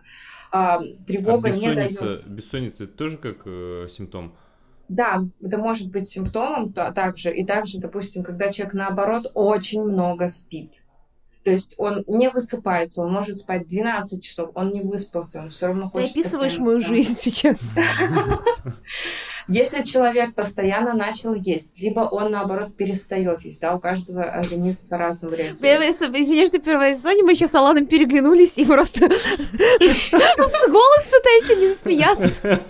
[0.52, 1.92] А, А тревога не дает...
[1.92, 4.34] бессонница, бессонница это тоже как э, симптом?
[4.90, 7.34] Да, это может быть симптомом то- также.
[7.34, 10.82] И также, допустим, когда человек, наоборот, очень много спит.
[11.44, 15.68] То есть он не высыпается, он может спать 12 часов, он не выспался, он все
[15.68, 16.96] равно Ты хочет описываешь постоянно мою спать.
[16.96, 17.74] жизнь сейчас.
[19.48, 25.36] Если человек постоянно начал есть, либо он, наоборот, перестает есть, да, у каждого организм по-разному
[25.36, 25.62] реагирует.
[26.20, 29.10] Извини, что первая Соня, мы сейчас с Аланом переглянулись и просто
[29.80, 32.62] с голосу пытаемся не засмеяться.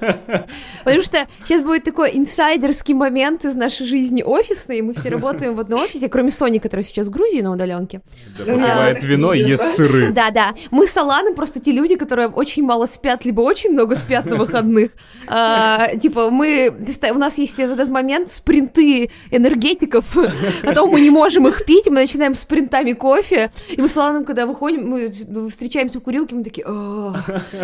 [0.84, 4.82] Потому что сейчас будет такой инсайдерский момент из нашей жизни офисной.
[4.82, 8.02] Мы все работаем в одном офисе, кроме Сони, которая сейчас в Грузии на удаленке.
[8.46, 10.12] Я- вино и ест сыры.
[10.12, 10.54] Да, да.
[10.72, 14.36] Мы с Аланом просто те люди, которые очень мало спят, либо очень много спят на
[14.36, 14.92] выходных.
[15.28, 16.67] А, Типа, мы...
[16.70, 20.06] У нас есть этот момент спринты энергетиков,
[20.64, 24.26] а то мы не можем их пить, мы начинаем спринтами кофе, и мы с Аланом,
[24.26, 25.08] когда выходим, мы
[25.50, 27.16] встречаемся в курилке, мы такие, «А,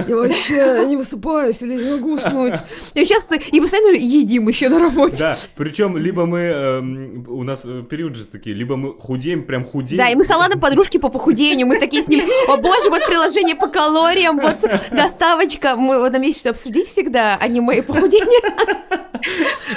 [0.07, 2.55] я вообще не высыпаюсь или не могу уснуть.
[2.93, 5.17] И часто, и постоянно едим еще на работе.
[5.17, 9.65] Да, причем либо мы, эм, у нас э, период же такие, либо мы худеем, прям
[9.65, 9.97] худеем.
[9.97, 13.05] Да, и мы с Аланом подружки по похудению, мы такие с ним, о боже, вот
[13.05, 14.57] приложение по калориям, вот
[14.91, 18.41] доставочка, мы вот нам есть что обсудить всегда, аниме и похудение.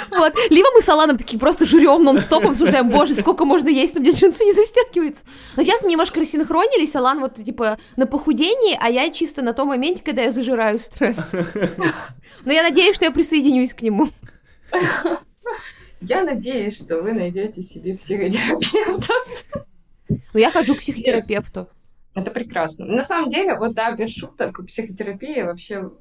[0.09, 0.33] Вот.
[0.49, 4.11] Либо мы с Аланом такие просто жрем нон-стоп, обсуждаем, боже, сколько можно есть, там где
[4.11, 5.23] джинсы не застегиваются.
[5.55, 9.69] Но сейчас мы немножко рассинхронились, Алан вот типа на похудении, а я чисто на том
[9.69, 11.17] моменте, когда я зажираю стресс.
[12.45, 14.09] Но я надеюсь, что я присоединюсь к нему.
[16.01, 19.13] Я надеюсь, что вы найдете себе психотерапевта.
[20.09, 21.67] Но я хожу к психотерапевту.
[22.13, 22.85] Это прекрасно.
[22.85, 25.91] На самом деле, вот да, без шуток, психотерапия вообще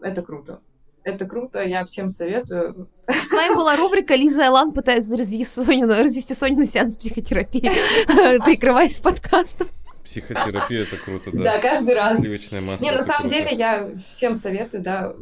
[0.00, 0.60] это круто.
[1.08, 2.88] Это круто, я всем советую.
[3.06, 7.70] С вами была рубрика Лиза Алан пытаются развести Соню, развести Соню на сеанс психотерапии,
[8.44, 9.68] прикрываясь подкастом.
[10.04, 11.42] Психотерапия это круто, да.
[11.42, 12.18] Да, каждый раз.
[12.18, 12.84] Сливочное масло.
[12.84, 13.36] Не, на самом круто.
[13.36, 15.14] деле я всем советую, да,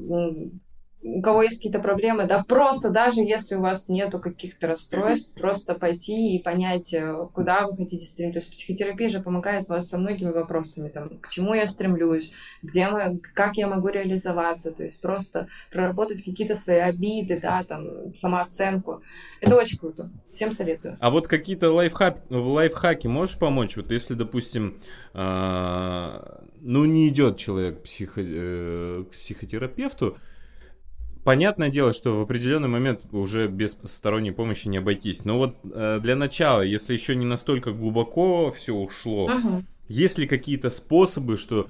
[1.07, 5.74] у кого есть какие-то проблемы, да, просто даже если у вас нету каких-то расстройств, просто
[5.74, 8.40] пойти и понять, э, куда вы хотите стремиться.
[8.40, 12.32] То есть психотерапия же помогает вас со многими вопросами, там, к чему я стремлюсь,
[12.62, 18.14] где мы, как я могу реализоваться, то есть просто проработать какие-то свои обиды, да, там,
[18.16, 19.02] самооценку.
[19.40, 20.11] Это очень круто.
[20.30, 20.96] Всем советую.
[21.00, 23.76] А вот какие-то лайфхак, лайфхаки можешь помочь?
[23.76, 24.80] Вот если, допустим,
[25.14, 30.18] а, ну не идет человек психо- э, к психотерапевту,
[31.27, 35.24] понятное дело, что в определенный момент уже без сторонней помощи не обойтись.
[35.24, 39.66] Но вот э, для начала, если еще не настолько глубоко все ушло, Мгм.
[39.89, 41.68] есть ли какие-то способы, что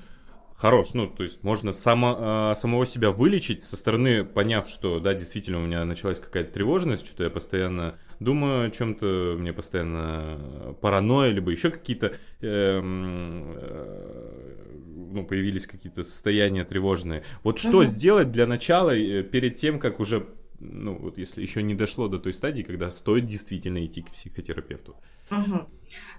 [0.57, 5.15] хорош, ну, то есть можно само, а, самого себя вылечить со стороны, поняв, что, да,
[5.15, 11.31] действительно, у меня началась какая-то тревожность, что я постоянно думаю о чем-то, мне постоянно паранойя,
[11.33, 14.67] либо еще какие-то, эм, э,
[15.13, 17.23] ну, появились какие-то состояния тревожные.
[17.43, 20.27] Вот что сделать для начала, э, перед тем, как уже,
[20.61, 24.97] ну, вот если еще не дошло до той стадии, когда стоит действительно идти к психотерапевту?
[25.31, 25.67] Мгм.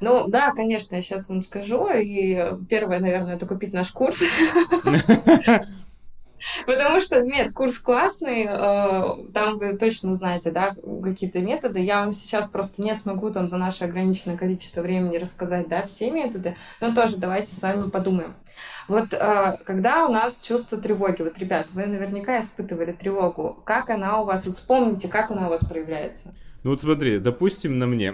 [0.01, 1.87] Ну да, конечно, я сейчас вам скажу.
[1.89, 2.37] И
[2.69, 4.21] первое, наверное, это купить наш курс.
[6.65, 11.79] Потому что, нет, курс классный, э, там вы точно узнаете, да, какие-то методы.
[11.79, 16.11] Я вам сейчас просто не смогу там за наше ограниченное количество времени рассказать, да, все
[16.11, 18.35] методы, но тоже давайте с вами подумаем.
[18.87, 24.21] Вот э, когда у нас чувство тревоги, вот, ребят, вы наверняка испытывали тревогу, как она
[24.21, 26.33] у вас, вот вспомните, как она у вас проявляется.
[26.63, 28.13] Ну вот смотри, допустим, на мне.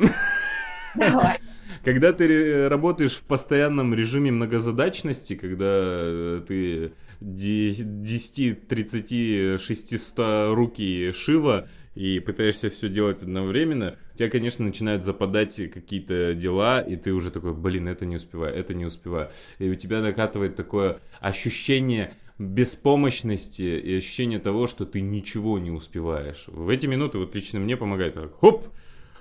[0.96, 1.40] Давай.
[1.84, 6.94] Когда ты ре- работаешь в постоянном режиме многозадачности, когда э, ты
[7.24, 15.56] 10, 30, 600 руки Шива и пытаешься все делать одновременно, у тебя, конечно, начинают западать
[15.72, 19.30] какие-то дела, и ты уже такой, блин, это не успеваю, это не успеваю.
[19.60, 26.46] И у тебя накатывает такое ощущение беспомощности и ощущение того, что ты ничего не успеваешь.
[26.48, 28.68] В эти минуты вот лично мне помогает так, хоп,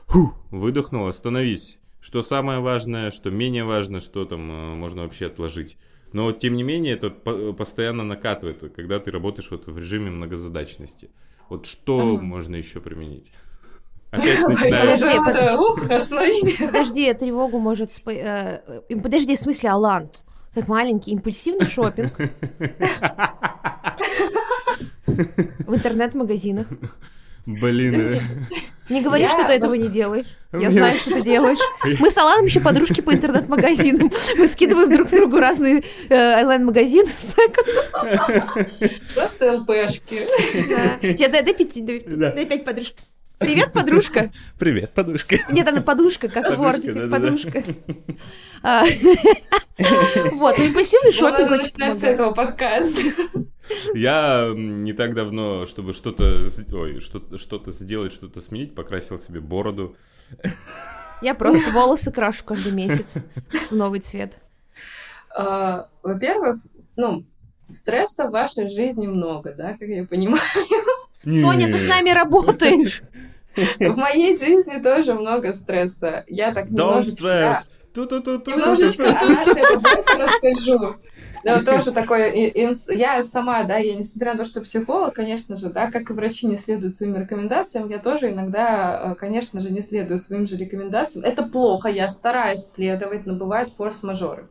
[0.07, 1.79] ху, выдохнул, остановись.
[2.01, 5.77] Что самое важное, что менее важно, что там э, можно вообще отложить.
[6.13, 11.11] Но тем не менее это по- постоянно накатывает, когда ты работаешь вот в режиме многозадачности.
[11.49, 12.25] Вот что Мгм.
[12.27, 13.33] можно еще применить?
[14.11, 14.99] Опять начинаю.
[14.99, 15.81] Подожди, под- ух.
[16.73, 17.91] Подожди, тревогу может...
[18.07, 20.11] э, э, Подожди, в смысле, Алан?
[20.55, 22.13] Как маленький импульсивный шопинг
[25.67, 26.67] в интернет-магазинах.
[27.47, 28.21] Блин, э,
[28.93, 30.27] Не говори, Я- что ты этого не делаешь.
[30.53, 31.59] Я Мне- знаю, что ты делаешь.
[31.99, 34.11] Мы с Аланом еще подружки по интернет-магазинам.
[34.37, 37.09] Мы скидываем друг другу разные э, онлайн-магазины.
[39.15, 40.19] Просто ЛПшки.
[41.01, 41.43] Сейчас дай,
[42.47, 42.95] пять, подружек.
[43.39, 44.31] Привет, подружка.
[44.59, 45.37] Привет, подушка.
[45.51, 47.17] Нет, она подушка, как в Подушка, Орбите, да-да-да.
[47.17, 47.65] подружка.
[48.63, 48.85] А,
[50.33, 52.05] Вот, ну импульсивный шопинг очень с помогает.
[52.05, 53.01] этого подкаста.
[53.95, 59.97] Я не так давно, чтобы что-то, ой, что-то сделать, что-то сменить, покрасил себе бороду.
[61.23, 63.19] Я просто волосы крашу каждый месяц
[63.71, 64.39] в новый цвет.
[65.35, 66.61] А, Во-первых,
[66.97, 67.25] ну,
[67.69, 70.43] стресса в вашей жизни много, да, как я понимаю.
[71.25, 73.03] Соня, ты с нами работаешь.
[73.55, 76.25] В моей жизни тоже много стресса.
[76.27, 77.23] Я так Don't немножечко...
[77.23, 77.67] да, stress.
[77.95, 78.51] Ту-ту-ту-ту-ту-ту.
[78.51, 80.97] Немножечко о нашей работе расскажу.
[81.45, 82.33] Вот тоже такое,
[82.89, 86.47] я сама, да, я несмотря на то, что психолог, конечно же, да, как и врачи
[86.47, 91.25] не следуют своим рекомендациям, я тоже иногда, э, конечно же, не следую своим же рекомендациям.
[91.25, 94.49] Это плохо, я стараюсь следовать, но бывают форс-мажоры.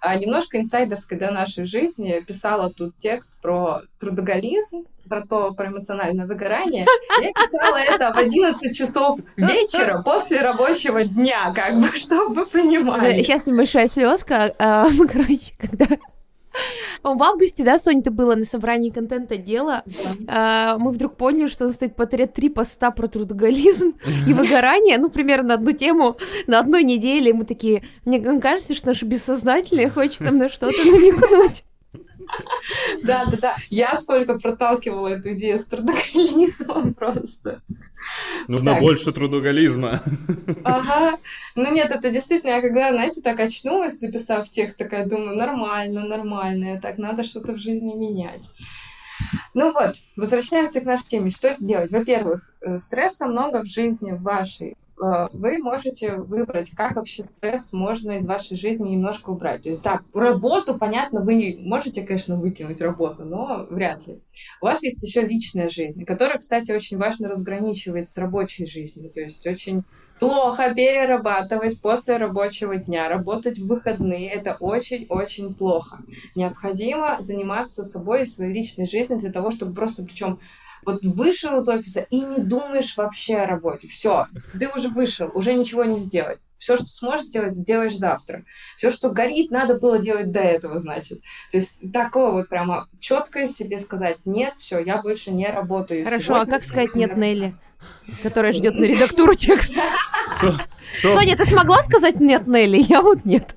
[0.00, 6.26] А немножко инсайдерской до нашей жизни писала тут текст про трудоголизм, про то, про эмоциональное
[6.26, 6.86] выгорание.
[7.22, 13.22] Я писала это в 11 часов вечера после рабочего дня, как бы, чтобы вы понимали.
[13.22, 14.54] Сейчас небольшая слезка.
[14.58, 15.86] а, короче, когда...
[17.02, 19.84] В августе, да, Соня, ты была на собрании контента дела.
[20.26, 23.94] а, Мы вдруг поняли, что у нас стоит подряд три поста про трудоголизм
[24.26, 27.30] и выгорание, ну, примерно на одну тему на одной неделе.
[27.30, 31.64] И мы такие, мне кажется, что наше бессознательное хочет нам на что-то намекнуть.
[33.02, 33.56] Да, да, да.
[33.70, 37.62] Я сколько проталкивала эту идею с трудоголизмом просто.
[38.48, 38.82] Нужно Так.
[38.82, 40.02] больше трудоголизма.
[40.64, 41.18] Ага.
[41.54, 46.80] Ну нет, это действительно, я когда, знаете, так очнулась, записав текст, такая думаю, нормально, нормально,
[46.80, 48.44] так надо что-то в жизни менять.
[49.54, 51.30] Ну вот, возвращаемся к нашей теме.
[51.30, 51.90] Что сделать?
[51.90, 54.76] Во-первых, э, стресса много в жизни вашей.
[55.02, 59.62] Э, Вы можете выбрать, как вообще стресс можно из вашей жизни немножко убрать.
[59.62, 64.20] То есть, да, работу, понятно, вы можете, конечно, выкинуть работу, но вряд ли.
[64.60, 69.10] У вас есть еще личная жизнь, которая, кстати, очень важно разграничивать с рабочей жизнью.
[69.10, 69.84] То есть очень
[70.18, 74.30] плохо перерабатывать после рабочего дня, работать в выходные.
[74.30, 75.98] Это очень-очень плохо.
[76.34, 80.38] Необходимо заниматься собой и своей личной жизнью для того, чтобы просто, причем
[80.86, 83.88] вот вышел из офиса и не думаешь вообще о работе.
[83.88, 84.26] Все,
[84.58, 86.38] ты уже вышел, уже ничего не сделать.
[86.58, 88.44] Все, что сможешь сделать, сделаешь завтра.
[88.78, 91.20] Все, что горит, надо было делать до этого, значит.
[91.50, 96.04] То есть такое вот прямо четко себе сказать, нет, все, я больше не работаю.
[96.04, 97.54] Хорошо, Сегодня а как сказать нет Нелли,
[98.22, 99.82] которая ждет на редактуру текста?
[101.02, 102.78] Соня, ты смогла сказать нет Нелли?
[102.80, 103.54] Я вот нет.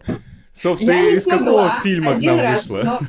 [0.60, 1.80] Соф, Я ты из какого смогла.
[1.82, 3.00] фильма к один нам раз, вышла?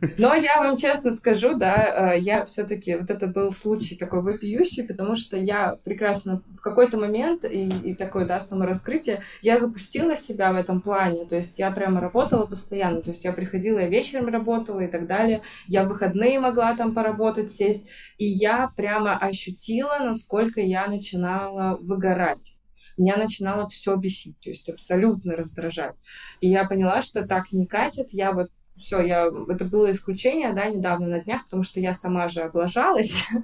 [0.00, 4.22] Но, но я вам честно скажу, да, э, я все-таки вот это был случай такой
[4.22, 10.16] вопиющий, потому что я прекрасно в какой-то момент и, и такое, да, самораскрытие, я запустила
[10.16, 13.88] себя в этом плане, то есть я прямо работала постоянно, то есть я приходила, я
[13.88, 17.86] вечером работала и так далее, я в выходные могла там поработать, сесть,
[18.18, 22.55] и я прямо ощутила, насколько я начинала выгорать
[22.96, 25.94] меня начинало все бесить, то есть абсолютно раздражать.
[26.40, 28.08] И я поняла, что так не катит.
[28.12, 32.28] Я вот все, я это было исключение, да, недавно на днях, потому что я сама
[32.28, 33.26] же облажалась.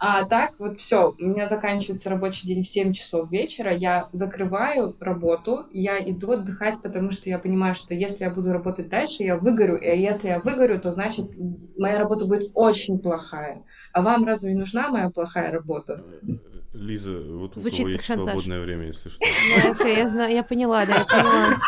[0.00, 4.94] А так вот все, у меня заканчивается рабочий день в 7 часов вечера, я закрываю
[5.00, 9.36] работу, я иду отдыхать, потому что я понимаю, что если я буду работать дальше, я
[9.36, 11.26] выгорю, и если я выгорю, то значит
[11.78, 13.62] моя работа будет очень плохая.
[13.92, 16.04] А вам разве нужна моя плохая работа?
[16.74, 18.32] Лиза, вот у Звучит кого как есть шантаж.
[18.32, 19.20] свободное время, если что.
[19.74, 21.60] Все, я знаю, я поняла, да, я поняла.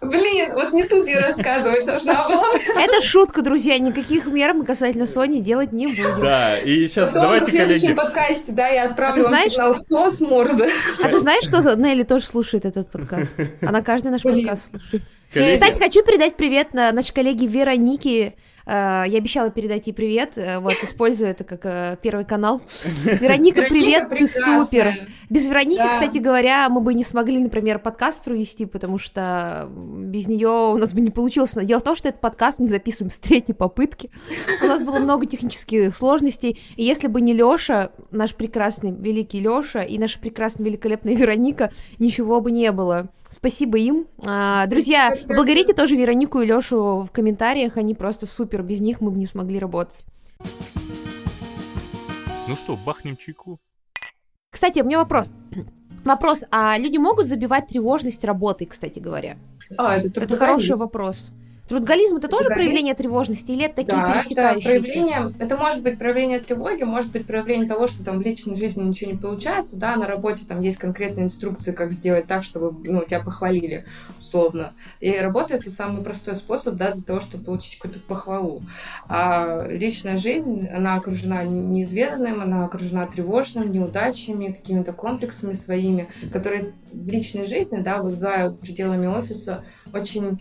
[0.00, 2.44] Блин, вот не тут я рассказывать должна была.
[2.76, 6.20] Это шутка, друзья, никаких мер мы касательно Сони делать не будем.
[6.20, 7.96] Да, и сейчас Потом давайте, в следующем коллеги.
[7.96, 10.68] подкасте, да, я отправлю А вам знаешь, сигнал СОС Морзе.
[11.02, 13.36] А ты знаешь, что Нелли тоже слушает этот подкаст?
[13.60, 14.40] Она каждый наш Блин.
[14.46, 15.02] подкаст слушает.
[15.32, 18.34] Коллеги, Кстати, хочу передать привет на нашей коллеге Веронике.
[18.66, 22.60] Э, Я обещала передать ей привет, э, вот, использую это как э, первый канал.
[23.04, 25.08] Вероника, привет, ты супер.
[25.28, 30.48] Без Вероники, кстати говоря, мы бы не смогли, например, подкаст провести, потому что без нее
[30.48, 31.54] у нас бы не получилось.
[31.54, 34.10] Но дело в том, что этот подкаст мы записываем с третьей попытки.
[34.62, 36.60] У нас было много технических сложностей.
[36.76, 42.40] И если бы не Лёша, наш прекрасный великий Лёша и наша прекрасная великолепная Вероника, ничего
[42.40, 43.08] бы не было.
[43.30, 44.08] Спасибо им.
[44.26, 47.76] А, Друзья, поблагодарите тоже Веронику и Лёшу в комментариях.
[47.76, 48.49] Они просто супер.
[48.58, 50.04] Без них мы бы не смогли работать.
[52.48, 53.60] Ну что, бахнем чайку?
[54.50, 55.28] Кстати, у меня вопрос.
[56.04, 59.36] Вопрос, а люди могут забивать тревожность работой, кстати говоря?
[59.76, 61.30] А, это Это хороший вопрос.
[61.70, 64.68] Трудоголизм это тоже проявление тревожности или это такие Да, это пересекающиеся?
[64.68, 68.82] проявление, это может быть проявление тревоги, может быть проявление того, что там в личной жизни
[68.82, 73.04] ничего не получается, да, на работе там есть конкретные инструкции, как сделать так, чтобы ну,
[73.04, 73.84] тебя похвалили,
[74.18, 74.72] условно.
[74.98, 78.64] И работа это самый простой способ, да, для того, чтобы получить какую-то похвалу.
[79.08, 87.06] А личная жизнь, она окружена неизведанным, она окружена тревожным, неудачами, какими-то комплексами своими, которые в
[87.06, 89.62] личной жизни, да, вот за пределами офиса
[89.92, 90.40] очень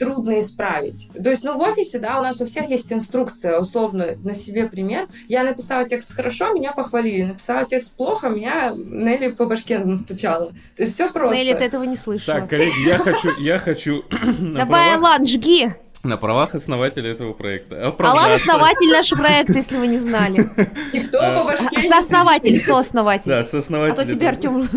[0.00, 1.10] трудно исправить.
[1.12, 4.66] То есть, ну, в офисе, да, у нас у всех есть инструкция, условно, на себе
[4.66, 5.06] пример.
[5.28, 7.24] Я написала текст хорошо, меня похвалили.
[7.24, 10.52] Написала текст плохо, меня Нелли по башке настучала.
[10.76, 11.36] То есть все просто.
[11.36, 12.40] Нелли, ты этого не слышала.
[12.40, 14.02] Так, коллеги, я хочу, я хочу
[14.40, 15.74] Давай, Алан, жги!
[16.02, 17.76] на правах основателя этого проекта.
[17.76, 18.34] Алан оправдаться.
[18.36, 20.38] основатель нашего проекта, если вы не знали.
[20.94, 23.28] Никто А, по башке не Сооснователь, сооснователь.
[23.28, 23.96] Да, А сооснователь.
[23.96, 24.66] то тебе, Артем,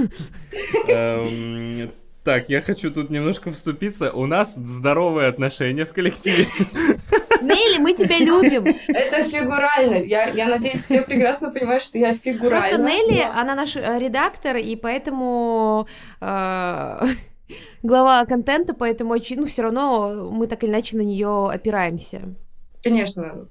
[2.24, 4.12] Так, я хочу тут немножко вступиться.
[4.12, 6.48] У нас здоровые отношения в коллективе.
[7.42, 8.64] Нелли, мы тебя любим.
[8.88, 9.96] Это фигурально.
[9.96, 12.62] Я, я надеюсь, все прекрасно понимают, что я фигурально.
[12.62, 15.86] Просто Нелли, но- она наш э, редактор, и поэтому
[16.22, 17.00] э,
[17.84, 22.22] глава контента, поэтому очень, ну, все равно мы так или иначе на нее опираемся.
[22.82, 23.50] Конечно.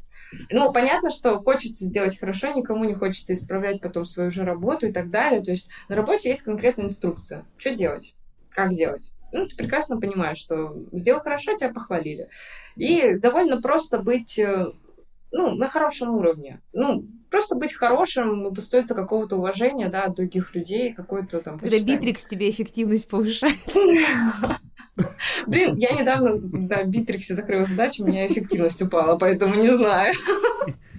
[0.51, 4.93] Ну, понятно, что хочется сделать хорошо, никому не хочется исправлять потом свою же работу и
[4.93, 5.43] так далее.
[5.43, 7.45] То есть на работе есть конкретная инструкция.
[7.59, 8.15] Что делать?
[8.55, 9.13] Как делать?
[9.33, 12.29] Ну, ты прекрасно понимаешь, что сделал хорошо, тебя похвалили.
[12.77, 14.67] И довольно просто быть, э,
[15.31, 16.61] ну, на хорошем уровне.
[16.75, 21.59] Ну, просто быть хорошим, удостоиться какого-то уважения, да, от других людей, какой-то там...
[21.59, 21.81] Когда.
[21.81, 23.57] Битрикс тебе эффективность повышает.
[25.47, 30.13] Блин, я недавно да, в Битриксе закрыла задачу, у меня эффективность упала, поэтому не знаю.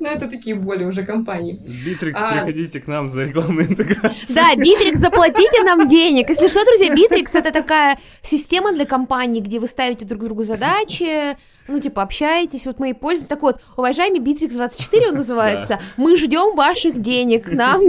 [0.00, 1.60] Но это такие боли уже компании.
[1.84, 2.32] Битрикс, А.
[2.32, 4.14] приходите к нам за рекламную интеграцию.
[4.34, 6.28] Да, Битрикс, заплатите нам денег.
[6.28, 11.36] Если что, друзья, Битрикс это такая система для компаний, где вы ставите друг другу задачи,
[11.66, 13.30] ну, типа, общаетесь, вот мы и пользуемся.
[13.30, 17.46] Так вот, уважаемый Битрикс 24 он называется, мы ждем ваших денег.
[17.50, 17.80] Нам,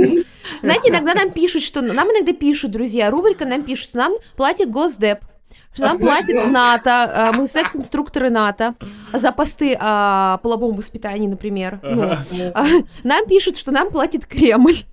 [0.62, 4.70] знаете, иногда нам пишут, что нам иногда пишут, друзья, рубрика нам пишет, что нам платит
[4.70, 5.20] Госдеп.
[5.76, 6.52] Что нам мы платит.
[6.52, 8.76] НАТО, а, мы секс-инструкторы НАТО
[9.14, 11.80] за посты о половом воспитании, например.
[11.84, 12.12] Ну,
[12.54, 12.66] а,
[13.04, 14.86] Нам пишут, что нам платит Кремль.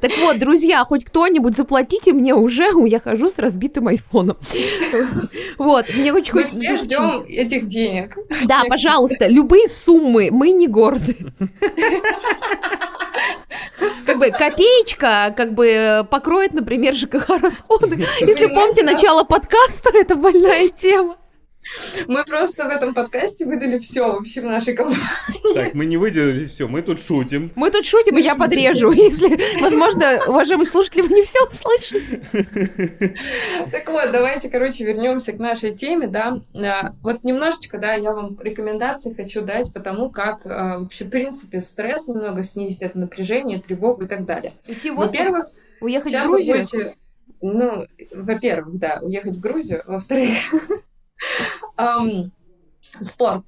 [0.00, 4.38] Так вот, друзья, хоть кто-нибудь заплатите мне уже, я хожу с разбитым айфоном.
[5.58, 6.60] Вот, мне очень Мы хочется...
[6.60, 8.16] все ждем этих денег.
[8.46, 11.16] Да, пожалуйста, любые суммы, мы не горды.
[14.16, 18.06] Как бы копеечка, как бы покроет, например, ЖКХ расходы.
[18.20, 21.16] Если помните начало подкаста, это больная тема.
[22.06, 25.54] Мы просто в этом подкасте выдали все вообще в нашей компании.
[25.54, 27.50] Так, мы не выделили все, мы тут шутим.
[27.56, 32.22] Мы тут шутим, и я подрежу, если, возможно, уважаемые слушатели, вы не все услышали.
[33.70, 36.40] Так вот, давайте, короче, вернемся к нашей теме, да.
[36.54, 41.10] А, Вот немножечко, да, я вам рекомендации хочу дать по тому, как а, вообще, в
[41.10, 44.54] принципе, стресс немного снизить, это напряжение, тревогу и так далее.
[44.66, 45.46] Идти в Во-первых,
[45.80, 46.56] уехать в Грузию.
[46.56, 46.96] будете,
[47.40, 50.30] ну, во-первых, да, уехать в Грузию, во-вторых,
[51.76, 52.32] ам,
[53.00, 53.44] спорт.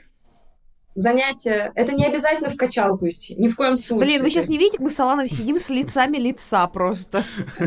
[0.94, 1.70] Занятия.
[1.76, 4.04] Это не обязательно в качалку идти, ни в коем случае.
[4.04, 7.22] Блин, вы сейчас не видите, мы с Аланой сидим с лицами лица просто.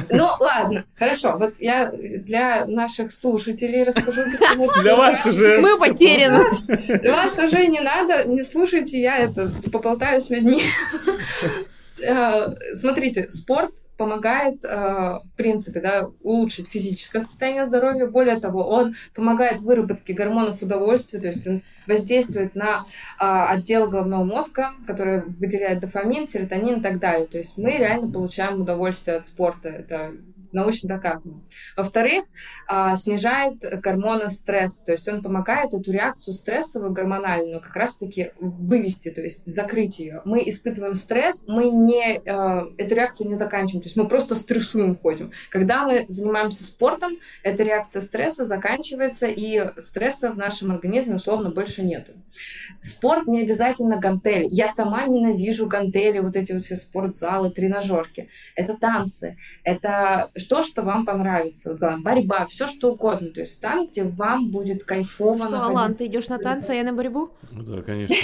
[0.09, 1.37] Ну, ладно, хорошо.
[1.37, 4.23] Вот я для наших слушателей расскажу.
[4.81, 5.59] Для вас уже...
[5.61, 6.43] Мы потеряны.
[7.09, 10.61] Вас уже не надо, не слушайте, я это поболтаю с людьми.
[12.03, 18.07] Э, Смотрите, спорт помогает, э, в принципе, да, улучшить физическое состояние здоровья.
[18.07, 22.85] Более того, он помогает выработке гормонов удовольствия, то есть он воздействует на
[23.19, 27.27] а, отдел головного мозга, который выделяет дофамин, серотонин и так далее.
[27.27, 29.69] То есть мы реально получаем удовольствие от спорта.
[29.69, 30.13] Это
[30.53, 31.41] научно доказано.
[31.75, 32.25] Во-вторых,
[32.67, 39.11] а, снижает гормоны стресса, то есть он помогает эту реакцию стрессовую, гормональную, как раз-таки вывести,
[39.11, 40.21] то есть закрыть ее.
[40.25, 44.95] Мы испытываем стресс, мы не, а, эту реакцию не заканчиваем, то есть мы просто стрессуем,
[44.95, 45.31] ходим.
[45.49, 51.83] Когда мы занимаемся спортом, эта реакция стресса заканчивается, и стресса в нашем организме условно больше
[51.83, 52.13] нету.
[52.81, 54.47] Спорт не обязательно гантели.
[54.49, 58.29] Я сама ненавижу гантели, вот эти вот все спортзалы, тренажерки.
[58.55, 61.77] Это танцы, это то, что вам понравится.
[61.99, 63.29] борьба, все что угодно.
[63.29, 65.63] То есть там, где вам будет кайфово Что.
[65.63, 67.29] Алан, ты идешь на танцы, а я на борьбу?
[67.51, 68.15] Ну да, конечно.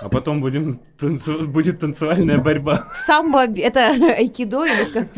[0.00, 1.46] А потом будем танцу...
[1.46, 2.88] будет танцевальная борьба.
[3.06, 5.08] Самбо, это айкидо или как?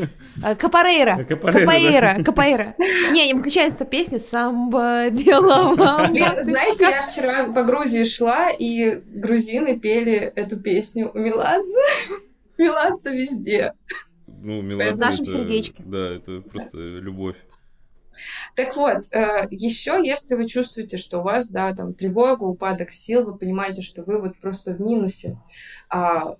[0.42, 1.24] А, капарейра.
[1.24, 2.22] Капарейра.
[2.22, 2.74] Капарейра.
[2.78, 6.06] Не, не включается песня «Самбо белого».
[6.06, 11.80] Знаете, я вчера по Грузии шла, и грузины пели эту песню у Меладзе.
[12.58, 13.72] Меладзе везде.
[14.46, 15.82] Ну, Меладзе В нашем сердечке.
[15.84, 17.34] Да, это просто любовь.
[18.54, 23.24] Так вот, э, еще если вы чувствуете, что у вас, да, там тревога, упадок сил,
[23.24, 25.36] вы понимаете, что вы вот просто в минусе,
[25.90, 26.36] а,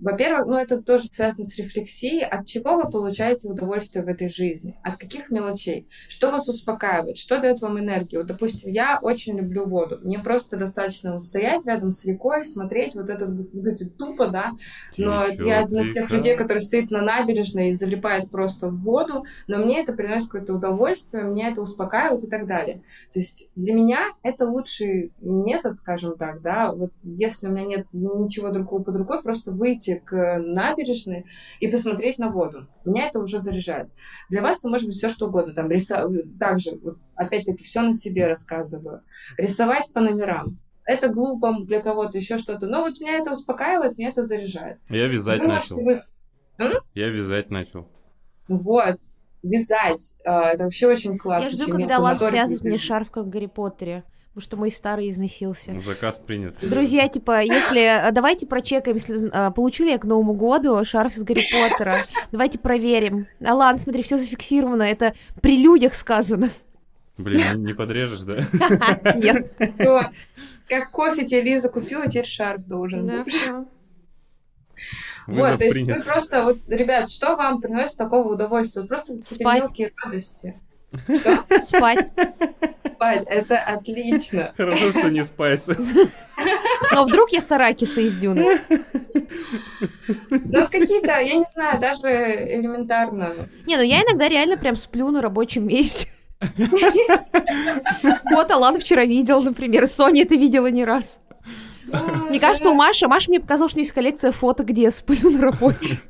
[0.00, 2.24] во-первых, ну это тоже связано с рефлексией.
[2.24, 4.78] От чего вы получаете удовольствие в этой жизни?
[4.82, 5.88] От каких мелочей?
[6.08, 7.18] Что вас успокаивает?
[7.18, 8.22] Что дает вам энергию?
[8.22, 9.98] Вот, допустим, я очень люблю воду.
[10.02, 14.52] Мне просто достаточно вот стоять рядом с рекой, смотреть вот этот, выглядит тупо, да,
[14.96, 18.80] но Чё, я один из тех людей, который стоит на набережной и залипает просто в
[18.80, 22.82] воду, но мне это приносит какое-то удовольствие, меня это успокаивает и так далее.
[23.12, 27.86] То есть для меня это лучший метод, скажем так, да, вот если у меня нет
[27.92, 31.26] ничего другого под рукой, просто выйти выйти к набережной
[31.60, 32.66] и посмотреть на воду.
[32.84, 33.90] Меня это уже заряжает.
[34.28, 35.54] Для вас это может быть все что угодно.
[35.54, 36.78] Там рисовать, также,
[37.14, 39.02] опять-таки, все на себе рассказываю.
[39.36, 40.58] Рисовать по номерам.
[40.84, 42.66] Это глупо для кого-то, еще что-то.
[42.66, 44.78] Но вот меня это успокаивает, меня это заряжает.
[44.88, 45.76] Я вязать вы начал.
[45.76, 46.00] Вы...
[46.94, 47.88] Я вязать начал.
[48.48, 48.98] Вот
[49.42, 50.16] вязать.
[50.24, 51.48] А, это вообще очень классно.
[51.48, 55.10] Я жду, когда Лав связывает мне шарф, как в Гарри Поттере потому что мой старый
[55.10, 55.78] износился.
[55.80, 56.56] Заказ принят.
[56.62, 58.08] Друзья, типа, если...
[58.08, 62.06] Э, давайте прочекаем, если а, получу ли я к Новому году шарф из Гарри Поттера.
[62.30, 63.26] Давайте проверим.
[63.44, 66.48] Алан, смотри, все зафиксировано, это при людях сказано.
[67.18, 68.46] Блин, не подрежешь, да?
[69.16, 69.52] Нет.
[70.68, 73.66] Как кофе тебе Лиза купила, теперь шарф должен Да, все.
[75.26, 78.84] Вот, то есть вы просто, вот, ребят, что вам приносит такого удовольствия?
[78.84, 80.60] Просто какие-то мелкие радости.
[80.92, 81.44] Что?
[81.60, 82.10] Спать.
[82.94, 84.52] Спать, это отлично.
[84.56, 85.66] Хорошо, что не спайс.
[86.92, 88.60] Но вдруг я Саракиса из Дюны?
[90.30, 93.30] Ну, какие-то, я не знаю, даже элементарно.
[93.66, 96.08] Не, ну я иногда реально прям сплю на рабочем месте.
[98.30, 101.20] Вот Алан вчера видел, например, Соня это видела не раз.
[102.28, 104.90] Мне кажется, у Маши, Маша мне показала, что у нее есть коллекция фото, где я
[104.90, 106.00] сплю на работе.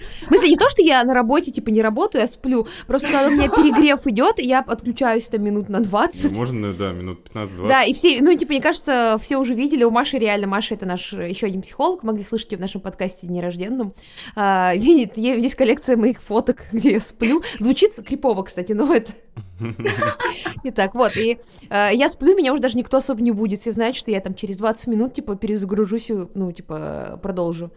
[0.00, 2.66] В смысле, не то, что я на работе, типа, не работаю, я сплю.
[2.86, 6.32] Просто когда у меня перегрев идет, я отключаюсь там минут на 20.
[6.32, 7.68] Ну, можно, да, минут 15-20.
[7.68, 10.86] Да, и все, ну, типа, мне кажется, все уже видели, у Маши реально, Маша это
[10.86, 13.94] наш еще один психолог, могли слышать ее в нашем подкасте нерожденном.
[14.36, 17.42] А, видит, здесь коллекция моих фоток, где я сплю.
[17.58, 19.12] Звучит крипово, кстати, но это...
[20.64, 21.38] Не так, вот, и
[21.68, 24.34] э, я сплю, меня уже даже никто особо не будет, все знают, что я там
[24.34, 27.70] через 20 минут, типа, перезагружусь и, ну, типа, продолжу.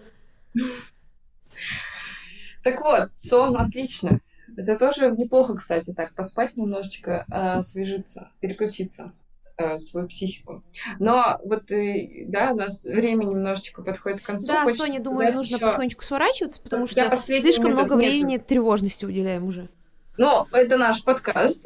[2.64, 4.20] Так вот, сон отлично.
[4.55, 9.11] Это тоже неплохо, кстати, так поспать немножечко, э, освежиться, переключиться
[9.57, 10.64] э, свою психику.
[10.99, 14.47] Но вот, э, да, у нас время немножечко подходит к концу.
[14.47, 15.66] Да, Соня, думаю, нужно еще...
[15.66, 18.47] потихонечку сворачиваться, потому что слишком много времени нет.
[18.47, 19.70] тревожности уделяем уже.
[20.18, 21.66] Ну, это наш подкаст.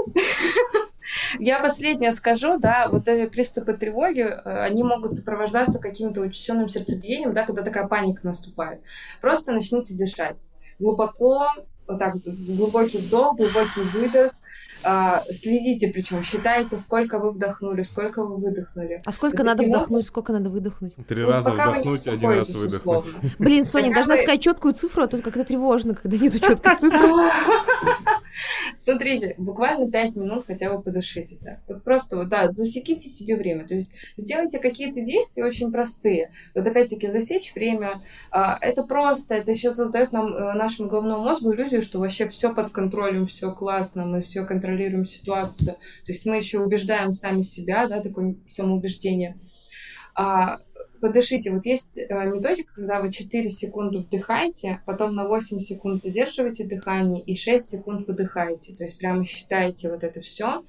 [1.40, 7.34] Я последнее скажу, да, вот эти приступы тревоги, э, они могут сопровождаться каким-то учащенным сердцебиением,
[7.34, 8.82] да, когда такая паника наступает.
[9.22, 10.38] Просто начните дышать
[10.80, 11.48] глубоко,
[11.88, 14.34] вот так глубокий вдох, глубокий выдох.
[14.84, 19.02] А, следите, причем считайте, сколько вы вдохнули, сколько вы выдохнули.
[19.04, 19.78] А сколько надо кино...
[19.78, 20.94] вдохнуть, сколько надо выдохнуть?
[21.08, 22.98] Три вот раза вдохнуть, один раз выдохнуть.
[22.98, 23.32] Условно.
[23.40, 27.08] Блин, Соня, должна сказать четкую цифру, а тут как-то тревожно, когда нету четкой цифры.
[28.80, 31.38] Смотрите, буквально пять минут хотя бы подышите.
[31.42, 31.62] Да.
[31.68, 33.68] Вот просто вот, да, засеките себе время.
[33.68, 36.32] То есть сделайте какие-то действия очень простые.
[36.56, 38.04] Вот опять-таки засечь время.
[38.32, 42.54] А, это просто, это еще создает нам, э, нашему головному мозгу иллюзию, что вообще все
[42.54, 45.76] под контролем, все классно, мы все контролируем ситуацию.
[46.06, 49.38] То есть мы еще убеждаем сами себя, да, такое самоубеждение.
[50.16, 50.60] А,
[51.00, 51.52] подышите.
[51.52, 57.22] Вот есть э, методика, когда вы 4 секунды вдыхаете, потом на 8 секунд задерживаете дыхание
[57.24, 58.76] и 6 секунд выдыхаете.
[58.76, 60.64] То есть прямо считаете вот это все.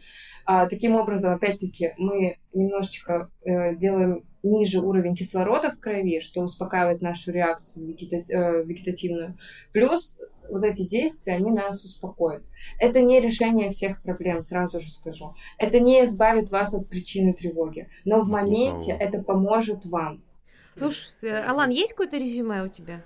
[0.45, 7.03] А, таким образом, опять-таки, мы немножечко э, делаем ниже уровень кислорода в крови, что успокаивает
[7.03, 9.37] нашу реакцию вегета- э, вегетативную.
[9.73, 10.17] Плюс
[10.51, 12.43] вот эти действия, они нас успокоят.
[12.79, 15.35] Это не решение всех проблем, сразу же скажу.
[15.59, 20.23] Это не избавит вас от причины тревоги, но в моменте это поможет вам.
[20.77, 23.03] Слушай, э, Алан, есть какое-то резюме у тебя?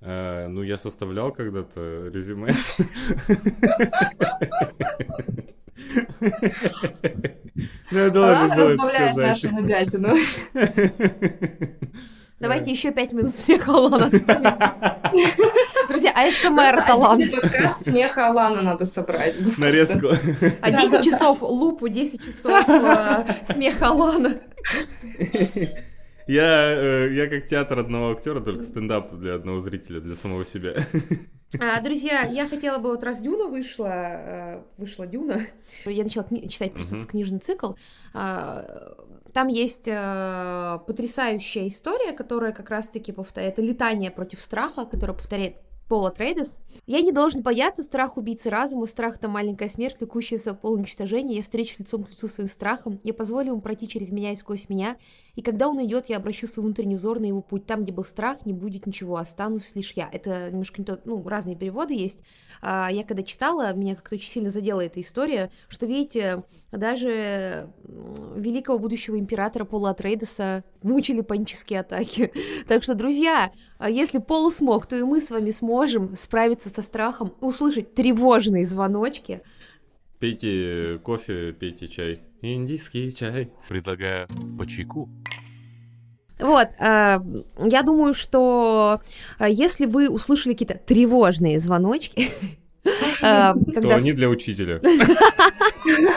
[0.00, 2.54] Э, ну, я составлял когда-то резюме.
[7.90, 9.92] Ну, я должен был это сказать.
[12.38, 14.10] Давайте еще пять минут смеха Алана
[15.88, 17.30] Друзья, АСМР это Алан.
[17.30, 19.34] подкаст смеха Алана надо собрать.
[19.56, 20.08] Нарезку.
[20.60, 24.38] А 10 часов лупу, 10 часов э, смеха Алана.
[26.26, 30.84] Я, э, я как театр одного актера, только стендап для одного зрителя, для самого себя.
[31.60, 35.46] А, друзья, я хотела бы, вот раз Дюна вышла, э, вышла Дюна,
[35.84, 37.06] я начала кни- читать просто uh-huh.
[37.06, 37.74] книжный цикл,
[38.12, 38.96] а,
[39.36, 45.56] там есть э, потрясающая история, которая как раз-таки повторяет, это летание против страха, которое повторяет
[45.90, 46.60] Пола Трейдес.
[46.86, 51.36] Я не должен бояться страх убийцы разума, страх— это маленькая смерть, влекущаяся в полуничтожение.
[51.36, 54.70] Я встречу лицом к лицу своим страхом, я позволю ему пройти через меня и сквозь
[54.70, 54.96] меня,
[55.36, 57.66] и когда он идет, я обращу свой внутренний взор на его путь.
[57.66, 60.08] Там, где был страх, не будет ничего, останусь лишь я.
[60.10, 62.20] Это немножко не то, ну, разные переводы есть.
[62.62, 67.68] А, я когда читала, меня как-то очень сильно задела эта история, что, видите, даже
[68.34, 72.32] великого будущего императора Пола Атрейдеса мучили панические атаки.
[72.66, 76.82] Так что, друзья, а если Пол смог, то и мы с вами сможем справиться со
[76.82, 79.42] страхом, услышать тревожные звоночки.
[80.18, 82.20] Пейте кофе, пейте чай.
[82.40, 83.50] Индийский чай.
[83.68, 84.26] Предлагаю
[84.58, 85.10] по чайку.
[86.38, 87.18] Вот, э,
[87.64, 89.00] я думаю, что
[89.38, 92.30] э, если вы услышали какие-то тревожные звоночки,
[92.84, 92.90] э,
[93.20, 94.80] то они для учителя.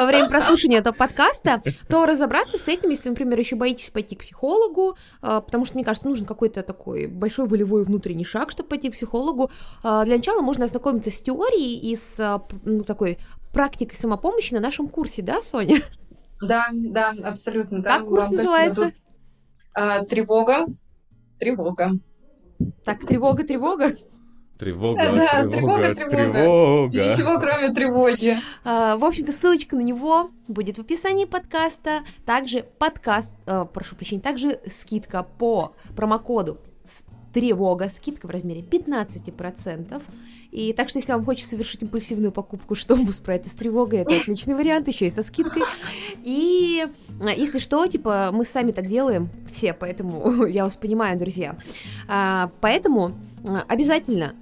[0.00, 4.20] во время прослушивания этого подкаста, то разобраться с этим, если, например, еще боитесь пойти к
[4.20, 8.88] психологу, а, потому что, мне кажется, нужен какой-то такой большой волевой внутренний шаг, чтобы пойти
[8.88, 9.50] к психологу.
[9.82, 13.18] А, для начала можно ознакомиться с теорией и с а, ну, такой
[13.52, 15.80] практикой самопомощи на нашем курсе, да, Соня?
[16.40, 17.82] Да, да, абсолютно.
[17.82, 18.92] Как курс называется?
[20.08, 20.66] Тревога.
[21.38, 21.90] Тревога.
[22.84, 23.92] Так, тревога, тревога.
[24.60, 26.92] Тревога, да, тревога, тревога, тревога.
[26.92, 28.38] Ничего, кроме тревоги.
[28.62, 32.00] А, в общем-то, ссылочка на него будет в описании подкаста.
[32.26, 36.58] Также подкаст, э, прошу прощения, также скидка по промокоду
[37.32, 40.02] тревога, скидка в размере 15%.
[40.50, 44.54] И так что, если вам хочется совершить импульсивную покупку, чтобы справиться с тревогой, это отличный
[44.54, 45.62] вариант, еще и со скидкой.
[46.22, 46.86] И
[47.18, 51.56] э, если что, типа, мы сами так делаем, все, поэтому я вас понимаю, друзья.
[52.08, 54.34] А, поэтому э, обязательно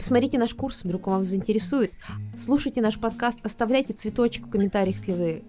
[0.00, 1.92] Посмотрите наш курс, вдруг он вас заинтересует.
[2.34, 5.42] Слушайте наш подкаст, оставляйте цветочек в комментариях, если вы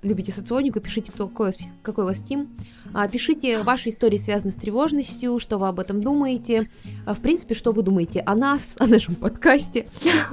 [0.00, 2.48] любите соционику, пишите, кто, какой, какой у вас тим.
[2.94, 6.70] А, пишите ваши истории, связанные с тревожностью, что вы об этом думаете.
[7.04, 9.86] А, в принципе, что вы думаете о нас, о нашем подкасте.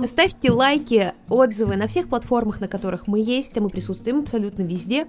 [0.05, 5.07] Ставьте лайки, отзывы на всех платформах, на которых мы есть, а мы присутствуем абсолютно везде.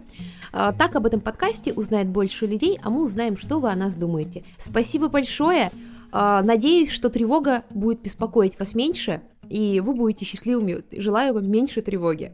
[0.50, 3.94] А, так об этом подкасте узнает больше людей, а мы узнаем, что вы о нас
[3.94, 4.42] думаете.
[4.58, 5.70] Спасибо большое!
[6.10, 10.82] А, надеюсь, что тревога будет беспокоить вас меньше, и вы будете счастливыми.
[10.92, 12.32] Желаю вам меньше тревоги.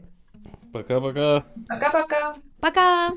[0.71, 1.45] Пока-пока.
[1.67, 2.35] Пока-пока.
[2.59, 3.11] Пока.